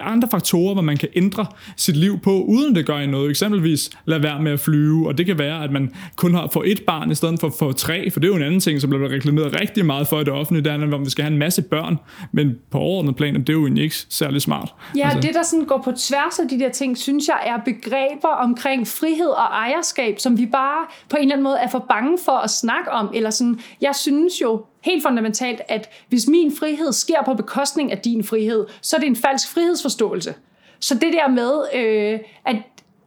andre 0.00 0.28
faktorer, 0.30 0.72
hvor 0.72 0.82
man 0.82 0.96
kan 0.96 1.08
ændre 1.16 1.46
sit 1.76 1.96
liv 1.96 2.20
på, 2.20 2.42
uden 2.42 2.74
det 2.74 2.86
gør 2.86 3.06
noget. 3.06 3.30
Eksempelvis 3.30 3.90
lade 4.04 4.22
være 4.22 4.42
med 4.42 4.52
at 4.52 4.60
flyve, 4.60 5.08
og 5.08 5.18
det 5.18 5.26
kan 5.26 5.38
være, 5.38 5.64
at 5.64 5.72
man 5.72 5.92
kun 6.16 6.34
har 6.34 6.48
for 6.52 6.62
et 6.66 6.82
barn 6.86 7.10
i 7.10 7.14
stedet 7.14 7.40
for 7.40 7.54
for 7.58 7.72
tre, 7.72 8.10
for 8.10 8.20
det 8.20 8.26
er 8.26 8.32
jo 8.32 8.36
en 8.36 8.42
anden 8.42 8.60
ting, 8.60 8.80
som 8.80 8.90
bliver 8.90 9.08
reklameret 9.08 9.60
rigtig 9.60 9.86
meget 9.86 10.08
for 10.08 10.20
i 10.20 10.24
det 10.24 10.32
offentlige, 10.32 10.64
der 10.64 10.72
er, 10.72 10.86
hvor 10.86 10.98
vi 10.98 11.10
skal 11.10 11.24
have 11.24 11.32
en 11.32 11.38
masse 11.38 11.62
børn, 11.62 11.98
men 12.32 12.54
på 12.70 12.78
overordnet 12.78 13.16
plan, 13.16 13.34
det 13.34 13.48
er 13.48 13.52
jo 13.52 13.66
ikke 13.66 13.94
særlig 14.08 14.42
smart. 14.42 14.74
Ja, 14.96 15.04
altså. 15.04 15.20
det 15.20 15.34
der 15.34 15.42
sådan 15.42 15.64
går 15.64 15.82
på 15.84 15.92
tværs 15.92 16.38
af 16.38 16.48
de 16.48 16.58
der 16.58 16.70
ting, 16.70 16.98
synes 16.98 17.28
jeg 17.28 17.38
er 17.46 17.58
begreb 17.64 17.99
begreber 18.00 18.28
omkring 18.28 18.86
frihed 18.86 19.28
og 19.28 19.44
ejerskab, 19.44 20.18
som 20.18 20.38
vi 20.38 20.46
bare 20.46 20.86
på 21.08 21.16
en 21.16 21.22
eller 21.22 21.34
anden 21.34 21.44
måde 21.44 21.58
er 21.58 21.68
for 21.68 21.78
bange 21.78 22.18
for 22.24 22.32
at 22.32 22.50
snakke 22.50 22.90
om. 22.90 23.10
Eller 23.14 23.30
sådan, 23.30 23.60
jeg 23.80 23.94
synes 23.94 24.40
jo 24.40 24.64
helt 24.80 25.02
fundamentalt, 25.02 25.60
at 25.68 25.90
hvis 26.08 26.26
min 26.26 26.56
frihed 26.56 26.92
sker 26.92 27.22
på 27.24 27.34
bekostning 27.34 27.92
af 27.92 27.98
din 27.98 28.24
frihed, 28.24 28.66
så 28.82 28.96
er 28.96 29.00
det 29.00 29.06
en 29.06 29.16
falsk 29.16 29.54
frihedsforståelse. 29.54 30.34
Så 30.80 30.94
det 30.94 31.12
der 31.12 31.28
med, 31.28 31.52
øh, 31.74 32.20
at 32.44 32.56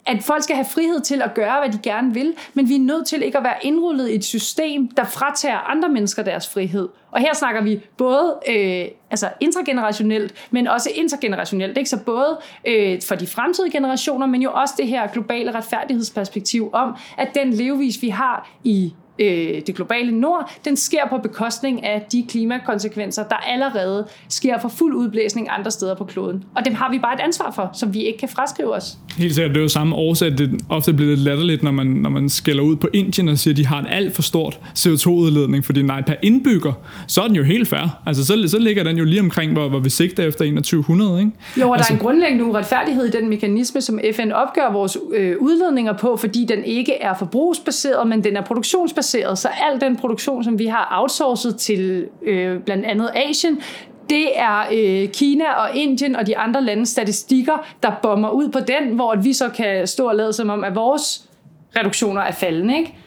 at 0.05 0.23
folk 0.23 0.43
skal 0.43 0.55
have 0.55 0.65
frihed 0.65 1.01
til 1.01 1.21
at 1.21 1.33
gøre, 1.33 1.59
hvad 1.59 1.69
de 1.69 1.79
gerne 1.83 2.13
vil, 2.13 2.33
men 2.53 2.69
vi 2.69 2.75
er 2.75 2.79
nødt 2.79 3.07
til 3.07 3.23
ikke 3.23 3.37
at 3.37 3.43
være 3.43 3.55
indrullet 3.61 4.09
i 4.09 4.15
et 4.15 4.23
system, 4.23 4.87
der 4.87 5.03
fratager 5.03 5.57
andre 5.57 5.89
mennesker 5.89 6.23
deres 6.23 6.49
frihed. 6.49 6.89
Og 7.11 7.19
her 7.19 7.35
snakker 7.35 7.61
vi 7.61 7.81
både 7.97 8.39
øh, 8.49 8.85
altså 9.11 9.29
intergenerationelt, 9.39 10.47
men 10.51 10.67
også 10.67 10.89
intergenerationelt. 10.95 11.77
Ikke? 11.77 11.89
Så 11.89 11.99
både 11.99 12.39
øh, 12.67 13.01
for 13.07 13.15
de 13.15 13.27
fremtidige 13.27 13.71
generationer, 13.71 14.27
men 14.27 14.41
jo 14.41 14.51
også 14.53 14.73
det 14.77 14.87
her 14.87 15.07
globale 15.07 15.51
retfærdighedsperspektiv 15.55 16.69
om, 16.73 16.95
at 17.17 17.29
den 17.35 17.53
levevis, 17.53 18.01
vi 18.01 18.09
har 18.09 18.49
i 18.63 18.93
øh, 19.19 19.61
det 19.67 19.75
globale 19.75 20.19
nord, 20.19 20.51
den 20.65 20.77
sker 20.77 21.07
på 21.09 21.17
bekostning 21.17 21.85
af 21.85 22.05
de 22.11 22.25
klimakonsekvenser, 22.29 23.23
der 23.23 23.35
allerede 23.35 24.07
sker 24.29 24.59
for 24.61 24.69
fuld 24.69 24.95
udblæsning 24.95 25.47
andre 25.51 25.71
steder 25.71 25.95
på 25.95 26.03
kloden. 26.03 26.43
Og 26.55 26.65
dem 26.65 26.73
har 26.73 26.91
vi 26.91 26.99
bare 26.99 27.13
et 27.13 27.19
ansvar 27.19 27.51
for, 27.51 27.69
som 27.73 27.93
vi 27.93 28.03
ikke 28.03 28.19
kan 28.19 28.29
fraskrive 28.29 28.75
os. 28.75 28.97
Helt 29.17 29.35
sikkert, 29.35 29.49
det 29.49 29.57
er 29.57 29.61
jo 29.61 29.67
samme 29.67 29.95
årsag, 29.95 30.37
det 30.37 30.61
ofte 30.69 30.93
bliver 30.93 31.09
lidt 31.09 31.19
latterligt, 31.19 31.63
når 31.63 31.71
man, 31.71 31.87
når 31.87 32.09
man 32.09 32.29
skælder 32.29 32.63
ud 32.63 32.75
på 32.75 32.87
Indien 32.93 33.27
og 33.27 33.37
siger, 33.37 33.53
at 33.53 33.57
de 33.57 33.65
har 33.65 33.79
en 33.79 33.87
alt 33.87 34.15
for 34.15 34.21
stort 34.21 34.59
CO2-udledning, 34.79 35.65
fordi 35.65 35.81
nej, 35.81 36.01
per 36.01 36.15
indbygger, 36.21 36.73
så 37.07 37.21
er 37.21 37.27
den 37.27 37.35
jo 37.35 37.43
helt 37.43 37.67
fair. 37.67 38.01
Altså, 38.05 38.25
så, 38.25 38.43
så 38.47 38.59
ligger 38.59 38.83
den 38.83 38.97
jo 38.97 39.03
lige 39.03 39.21
omkring, 39.21 39.53
hvor, 39.53 39.69
hvor 39.69 39.79
vi 39.79 39.89
sigter 39.89 40.23
efter 40.23 40.45
2100, 40.45 41.19
ikke? 41.19 41.31
Jo, 41.61 41.69
og 41.69 41.75
altså, 41.75 41.89
der 41.89 41.95
er 41.95 41.99
en 41.99 42.05
grundlæggende 42.05 42.45
uretfærdighed 42.45 43.05
i 43.05 43.11
den 43.11 43.29
mekanisme, 43.29 43.81
som 43.81 43.99
FN 44.15 44.31
opgør 44.31 44.71
vores 44.71 44.97
øh, 45.13 45.35
udledninger 45.39 45.97
på, 45.97 46.17
fordi 46.17 46.45
den 46.49 46.63
ikke 46.63 46.93
er 46.93 47.13
forbrugsbaseret, 47.19 48.07
men 48.07 48.23
den 48.23 48.37
er 48.37 48.41
produktionsbaseret. 48.41 49.02
Så 49.35 49.49
al 49.71 49.81
den 49.81 49.95
produktion, 49.95 50.43
som 50.43 50.59
vi 50.59 50.65
har 50.65 50.99
outsourcet 51.01 51.55
til 51.55 52.07
øh, 52.21 52.59
blandt 52.59 52.85
andet 52.85 53.09
Asien, 53.15 53.61
det 54.09 54.39
er 54.39 54.63
øh, 54.73 55.09
Kina 55.09 55.53
og 55.53 55.75
Indien 55.75 56.15
og 56.15 56.27
de 56.27 56.37
andre 56.37 56.61
landes 56.61 56.89
statistikker, 56.89 57.67
der 57.83 57.91
bomber 58.01 58.29
ud 58.29 58.49
på 58.49 58.59
den, 58.59 58.95
hvor 58.95 59.15
vi 59.15 59.33
så 59.33 59.49
kan 59.49 59.87
stå 59.87 60.09
og 60.09 60.15
lade 60.15 60.33
som 60.33 60.49
om, 60.49 60.63
at 60.63 60.75
vores 60.75 61.29
reduktioner 61.77 62.21
er 62.21 62.31
faldende, 62.31 62.77
ikke? 62.77 62.97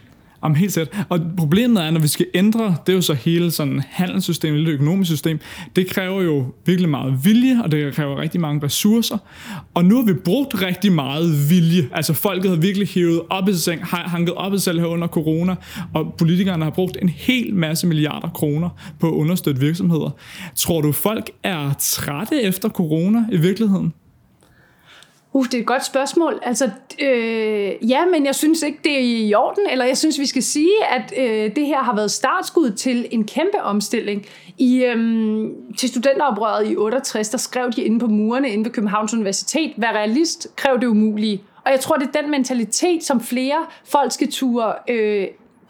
Om 0.47 0.55
helt 0.55 0.73
sæt. 0.73 1.05
Og 1.09 1.21
problemet 1.37 1.85
er, 1.85 1.91
når 1.91 2.01
vi 2.01 2.09
skal 2.09 2.27
ændre, 2.35 2.77
det 2.87 2.93
er 2.93 2.97
jo 2.97 3.01
så 3.01 3.15
hele 3.15 3.51
sådan 3.51 3.83
handelssystemet, 3.89 4.67
det 4.67 4.73
økonomiske 4.73 5.15
system, 5.15 5.41
det 5.77 5.87
kræver 5.87 6.23
jo 6.23 6.45
virkelig 6.67 6.91
meget 6.91 7.25
vilje, 7.25 7.63
og 7.63 7.73
det 7.73 7.95
kræver 7.95 8.21
rigtig 8.21 8.41
mange 8.41 8.67
ressourcer. 8.67 9.19
Og 9.75 9.85
nu 9.85 9.97
har 9.97 10.03
vi 10.03 10.13
brugt 10.13 10.63
rigtig 10.63 10.93
meget 10.93 11.51
vilje. 11.51 11.89
Altså 11.93 12.13
folket 12.13 12.51
har 12.51 12.57
virkelig 12.57 12.89
hævet 12.89 13.21
op 13.31 13.49
i 13.49 13.53
sig 13.53 13.61
selv, 13.61 13.83
har 13.83 14.09
hanket 14.09 14.35
op 14.35 14.55
i 14.55 14.57
sig 14.57 14.63
selv 14.63 14.81
her 14.81 14.87
under 14.87 15.07
corona, 15.07 15.55
og 15.95 16.15
politikerne 16.19 16.65
har 16.65 16.71
brugt 16.71 16.99
en 17.03 17.09
hel 17.09 17.55
masse 17.55 17.87
milliarder 17.87 18.29
kroner 18.29 18.69
på 19.01 19.09
at 19.09 19.15
understøtte 19.15 19.61
virksomheder. 19.61 20.11
Tror 20.55 20.81
du, 20.81 20.93
folk 20.93 21.31
er 21.43 21.73
trætte 21.79 22.43
efter 22.43 22.69
corona 22.69 23.25
i 23.33 23.37
virkeligheden? 23.37 23.93
Uh, 25.37 25.45
det 25.45 25.55
er 25.55 25.59
et 25.59 25.67
godt 25.67 25.85
spørgsmål. 25.85 26.39
Altså, 26.43 26.71
øh, 27.03 27.91
ja, 27.91 28.07
men 28.07 28.27
jeg 28.27 28.35
synes 28.35 28.63
ikke, 28.63 28.79
det 28.85 28.93
er 28.93 29.27
i 29.29 29.35
orden, 29.35 29.67
eller 29.71 29.85
jeg 29.85 29.97
synes, 29.97 30.19
vi 30.19 30.27
skal 30.27 30.43
sige, 30.43 30.85
at 30.91 31.13
øh, 31.17 31.57
det 31.57 31.67
her 31.67 31.83
har 31.83 31.95
været 31.95 32.11
startskud 32.11 32.71
til 32.71 33.09
en 33.11 33.25
kæmpe 33.25 33.63
omstilling. 33.63 34.27
I, 34.59 34.85
øh, 34.85 35.47
til 35.79 35.89
studenteroprøret 35.89 36.71
i 36.71 36.77
68, 36.77 37.29
der 37.29 37.39
skrev 37.39 37.73
de 37.73 37.83
inde 37.83 37.99
på 37.99 38.07
murene 38.07 38.51
inde 38.51 38.65
ved 38.65 38.73
Københavns 38.73 39.15
Universitet, 39.15 39.73
vær 39.77 39.93
realist, 39.93 40.57
kræv 40.57 40.81
det 40.81 40.87
umulige. 40.87 41.43
Og 41.65 41.71
jeg 41.71 41.81
tror, 41.81 41.97
det 41.97 42.09
er 42.17 42.21
den 42.23 42.31
mentalitet, 42.31 43.05
som 43.05 43.21
flere 43.21 43.67
folk 43.85 44.13
skal 44.13 44.33
ture 44.33 44.75
øh, 44.89 45.27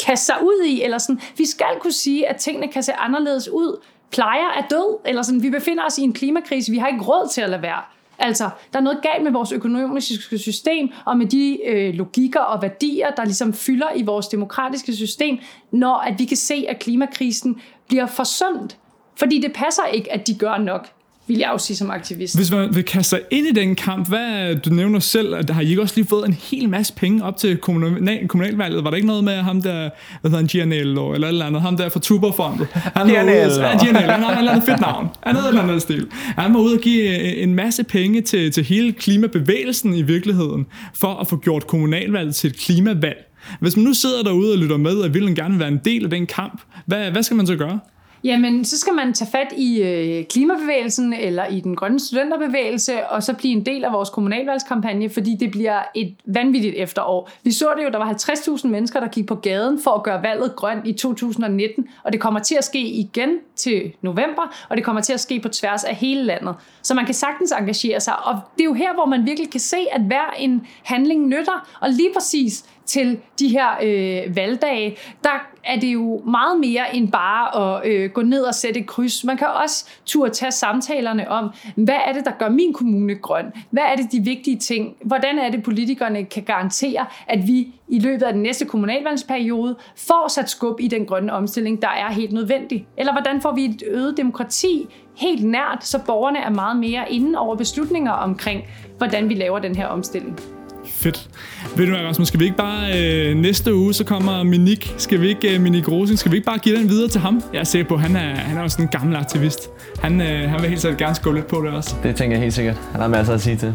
kaste 0.06 0.26
sig 0.26 0.36
ud 0.42 0.64
i, 0.66 0.82
eller 0.82 0.98
sådan, 0.98 1.20
vi 1.36 1.46
skal 1.46 1.80
kunne 1.80 1.92
sige, 1.92 2.28
at 2.28 2.36
tingene 2.36 2.68
kan 2.68 2.82
se 2.82 2.92
anderledes 2.92 3.48
ud. 3.48 3.80
Plejer 4.10 4.48
er 4.58 4.62
død, 4.70 4.98
eller 5.04 5.22
sådan, 5.22 5.42
vi 5.42 5.50
befinder 5.50 5.84
os 5.86 5.98
i 5.98 6.02
en 6.02 6.12
klimakrise, 6.12 6.72
vi 6.72 6.78
har 6.78 6.88
ikke 6.88 7.04
råd 7.04 7.28
til 7.28 7.40
at 7.40 7.50
lade 7.50 7.62
være. 7.62 7.82
Altså, 8.18 8.50
der 8.72 8.78
er 8.78 8.82
noget 8.82 9.02
galt 9.02 9.24
med 9.24 9.32
vores 9.32 9.52
økonomiske 9.52 10.38
system, 10.38 10.92
og 11.04 11.16
med 11.16 11.26
de 11.26 11.58
øh, 11.66 11.94
logikker 11.94 12.40
og 12.40 12.62
værdier, 12.62 13.10
der 13.10 13.24
ligesom 13.24 13.52
fylder 13.52 13.88
i 13.96 14.02
vores 14.02 14.28
demokratiske 14.28 14.94
system, 14.94 15.38
når 15.70 15.96
at 15.96 16.18
vi 16.18 16.24
kan 16.24 16.36
se, 16.36 16.66
at 16.68 16.78
klimakrisen 16.78 17.60
bliver 17.88 18.06
forsømt. 18.06 18.78
Fordi 19.16 19.40
det 19.40 19.52
passer 19.52 19.84
ikke, 19.84 20.12
at 20.12 20.26
de 20.26 20.34
gør 20.34 20.58
nok 20.58 20.88
vil 21.28 21.38
jeg 21.38 21.50
også 21.50 21.66
sige 21.66 21.76
som 21.76 21.90
aktivist. 21.90 22.36
Hvis 22.36 22.50
man 22.50 22.74
vil 22.74 22.84
kaste 22.84 23.10
sig 23.10 23.20
ind 23.30 23.46
i 23.46 23.52
den 23.52 23.74
kamp, 23.74 24.08
hvad, 24.08 24.54
du 24.56 24.70
nævner 24.70 24.98
selv, 24.98 25.34
at 25.34 25.50
har 25.50 25.60
I 25.60 25.68
ikke 25.68 25.82
også 25.82 25.94
lige 25.96 26.06
fået 26.06 26.28
en 26.28 26.32
hel 26.32 26.68
masse 26.68 26.92
penge 26.92 27.24
op 27.24 27.36
til 27.36 27.56
kommunal, 27.56 28.28
kommunalvalget? 28.28 28.84
Var 28.84 28.90
der 28.90 28.96
ikke 28.96 29.06
noget 29.06 29.24
med 29.24 29.36
ham 29.36 29.62
der, 29.62 29.90
hvad 30.20 30.30
hedder 30.30 30.36
han, 30.36 30.46
Gianello, 30.46 31.12
eller 31.12 31.28
eller 31.28 31.46
andet, 31.46 31.62
ham 31.62 31.76
der 31.76 31.88
fra 31.88 32.00
Tuberfondet? 32.00 32.66
Han 32.72 33.06
Gianello. 33.06 33.62
Ja, 33.62 33.78
Gianello, 33.78 34.12
han 34.12 34.22
har 34.22 34.32
et 34.32 34.38
eller 34.38 34.52
andet 34.52 34.68
fedt 34.68 34.80
navn. 34.80 35.08
Han 35.22 35.34
havde 35.34 35.48
et 35.48 35.48
eller 35.48 35.62
andet 35.62 35.82
stil. 35.82 36.06
Han 36.12 36.54
var 36.54 36.60
ude 36.60 36.74
og 36.74 36.80
give 36.80 37.36
en 37.36 37.54
masse 37.54 37.84
penge 37.84 38.20
til, 38.20 38.52
til 38.52 38.64
hele 38.64 38.92
klimabevægelsen 38.92 39.94
i 39.94 40.02
virkeligheden, 40.02 40.66
for 40.94 41.14
at 41.14 41.28
få 41.28 41.36
gjort 41.36 41.66
kommunalvalget 41.66 42.34
til 42.34 42.50
et 42.50 42.56
klimavalg. 42.56 43.26
Hvis 43.60 43.76
man 43.76 43.84
nu 43.84 43.94
sidder 43.94 44.22
derude 44.22 44.52
og 44.52 44.58
lytter 44.58 44.76
med, 44.76 44.96
og 44.96 45.14
vil 45.14 45.36
gerne 45.36 45.58
være 45.58 45.68
en 45.68 45.80
del 45.84 46.04
af 46.04 46.10
den 46.10 46.26
kamp, 46.26 46.62
hvad, 46.86 47.10
hvad 47.10 47.22
skal 47.22 47.36
man 47.36 47.46
så 47.46 47.56
gøre? 47.56 47.80
Jamen, 48.26 48.64
så 48.64 48.78
skal 48.78 48.94
man 48.94 49.12
tage 49.12 49.30
fat 49.30 49.52
i 49.56 49.82
øh, 49.82 50.24
klimabevægelsen 50.24 51.12
eller 51.12 51.46
i 51.46 51.60
den 51.60 51.76
grønne 51.76 52.00
studenterbevægelse, 52.00 53.06
og 53.06 53.22
så 53.22 53.34
blive 53.34 53.52
en 53.52 53.66
del 53.66 53.84
af 53.84 53.92
vores 53.92 54.10
kommunalvalgskampagne, 54.10 55.10
fordi 55.10 55.36
det 55.40 55.50
bliver 55.50 55.82
et 55.94 56.14
vanvittigt 56.24 56.74
efterår. 56.76 57.30
Vi 57.42 57.52
så 57.52 57.68
det 57.76 57.84
jo, 57.84 57.88
der 57.88 57.98
var 57.98 58.12
50.000 58.12 58.68
mennesker, 58.68 59.00
der 59.00 59.08
gik 59.08 59.26
på 59.26 59.34
gaden 59.34 59.80
for 59.82 59.90
at 59.90 60.02
gøre 60.02 60.22
valget 60.22 60.56
grønt 60.56 60.86
i 60.86 60.92
2019, 60.92 61.88
og 62.04 62.12
det 62.12 62.20
kommer 62.20 62.40
til 62.40 62.54
at 62.54 62.64
ske 62.64 62.80
igen 62.80 63.30
til 63.56 63.92
november, 64.02 64.66
og 64.68 64.76
det 64.76 64.84
kommer 64.84 65.02
til 65.02 65.12
at 65.12 65.20
ske 65.20 65.40
på 65.40 65.48
tværs 65.48 65.84
af 65.84 65.94
hele 65.94 66.22
landet. 66.22 66.54
Så 66.82 66.94
man 66.94 67.04
kan 67.04 67.14
sagtens 67.14 67.52
engagere 67.52 68.00
sig, 68.00 68.26
og 68.26 68.34
det 68.54 68.60
er 68.60 68.64
jo 68.64 68.74
her, 68.74 68.94
hvor 68.94 69.06
man 69.06 69.26
virkelig 69.26 69.50
kan 69.50 69.60
se, 69.60 69.78
at 69.92 70.00
hver 70.00 70.34
en 70.38 70.66
handling 70.82 71.26
nytter, 71.26 71.68
og 71.80 71.90
lige 71.90 72.10
præcis 72.14 72.64
til 72.86 73.18
de 73.38 73.48
her 73.48 73.68
øh, 73.82 74.36
valgdage, 74.36 74.96
der 75.24 75.48
er 75.64 75.80
det 75.80 75.92
jo 75.92 76.22
meget 76.26 76.60
mere 76.60 76.96
end 76.96 77.12
bare 77.12 77.76
at 77.76 77.86
øh, 77.86 78.10
gå 78.10 78.22
ned 78.22 78.42
og 78.42 78.54
sætte 78.54 78.80
et 78.80 78.86
kryds. 78.86 79.24
Man 79.24 79.36
kan 79.36 79.46
også 79.46 79.88
turde 80.06 80.30
tage 80.30 80.52
samtalerne 80.52 81.30
om, 81.30 81.50
hvad 81.76 81.98
er 82.06 82.12
det, 82.12 82.24
der 82.24 82.30
gør 82.38 82.48
min 82.48 82.72
kommune 82.72 83.14
grøn? 83.14 83.52
Hvad 83.70 83.82
er 83.82 83.96
det 83.96 84.12
de 84.12 84.20
vigtige 84.20 84.58
ting? 84.58 84.96
Hvordan 85.04 85.38
er 85.38 85.50
det, 85.50 85.62
politikerne 85.62 86.24
kan 86.24 86.42
garantere, 86.42 87.06
at 87.26 87.46
vi 87.46 87.68
i 87.88 87.98
løbet 87.98 88.22
af 88.22 88.32
den 88.32 88.42
næste 88.42 88.64
kommunalvalgsperiode 88.64 89.76
får 89.96 90.28
sat 90.28 90.50
skub 90.50 90.80
i 90.80 90.88
den 90.88 91.06
grønne 91.06 91.32
omstilling, 91.32 91.82
der 91.82 91.88
er 91.88 92.12
helt 92.12 92.32
nødvendig? 92.32 92.86
Eller 92.96 93.12
hvordan 93.12 93.40
får 93.40 93.52
vi 93.52 93.64
et 93.64 93.82
øget 93.86 94.16
demokrati 94.16 94.86
helt 95.16 95.44
nært, 95.44 95.84
så 95.84 96.04
borgerne 96.06 96.38
er 96.38 96.50
meget 96.50 96.76
mere 96.76 97.12
inde 97.12 97.38
over 97.38 97.56
beslutninger 97.56 98.12
omkring, 98.12 98.64
hvordan 98.98 99.28
vi 99.28 99.34
laver 99.34 99.58
den 99.58 99.76
her 99.76 99.86
omstilling? 99.86 100.55
Fedt. 100.94 101.28
Ved 101.76 101.86
du 101.86 101.92
hvad, 101.92 102.00
Rasmus, 102.04 102.28
skal 102.28 102.40
vi 102.40 102.44
ikke 102.44 102.56
bare 102.56 103.00
øh, 103.00 103.36
næste 103.36 103.74
uge, 103.74 103.94
så 103.94 104.04
kommer 104.04 104.42
Minik, 104.42 104.94
skal 104.98 105.20
vi 105.20 105.28
ikke, 105.28 105.54
øh, 105.54 105.60
Minik 105.60 105.88
Rosing, 105.88 106.18
skal 106.18 106.32
vi 106.32 106.36
ikke 106.36 106.46
bare 106.46 106.58
give 106.58 106.76
den 106.78 106.88
videre 106.88 107.08
til 107.08 107.20
ham? 107.20 107.42
Jeg 107.52 107.60
er 107.60 107.64
sikker 107.64 107.88
på, 107.88 107.94
at 107.94 108.00
han 108.00 108.16
er, 108.16 108.34
han 108.34 108.58
er 108.58 108.62
også 108.62 108.82
en 108.82 108.88
gammel 108.88 109.16
aktivist. 109.16 109.70
Han, 110.02 110.20
øh, 110.20 110.50
han 110.50 110.60
vil 110.60 110.68
helt 110.68 110.80
sikkert 110.80 110.98
gerne 110.98 111.14
skåle 111.14 111.36
lidt 111.36 111.46
på 111.46 111.62
det 111.62 111.70
også. 111.72 111.94
Det 112.02 112.16
tænker 112.16 112.36
jeg 112.36 112.42
helt 112.42 112.54
sikkert. 112.54 112.76
Han 112.92 113.00
har 113.00 113.08
masser 113.08 113.34
at 113.34 113.40
sige 113.40 113.56
til. 113.56 113.74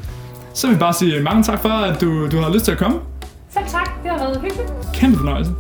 Så 0.54 0.68
vil 0.68 0.74
jeg 0.74 0.80
bare 0.80 0.94
sige 0.94 1.20
mange 1.24 1.44
tak 1.44 1.62
for, 1.62 1.70
at 1.70 2.02
du, 2.02 2.30
du 2.32 2.38
har 2.38 2.54
lyst 2.54 2.66
til 2.66 2.72
at 2.72 2.78
komme. 2.78 3.00
Selv 3.54 3.66
tak, 3.68 4.04
det 4.04 4.12
har 4.12 4.18
været 4.18 4.42
hyggeligt. 4.42 4.72
Kæmpe 4.94 5.18
fornøjelse. 5.18 5.52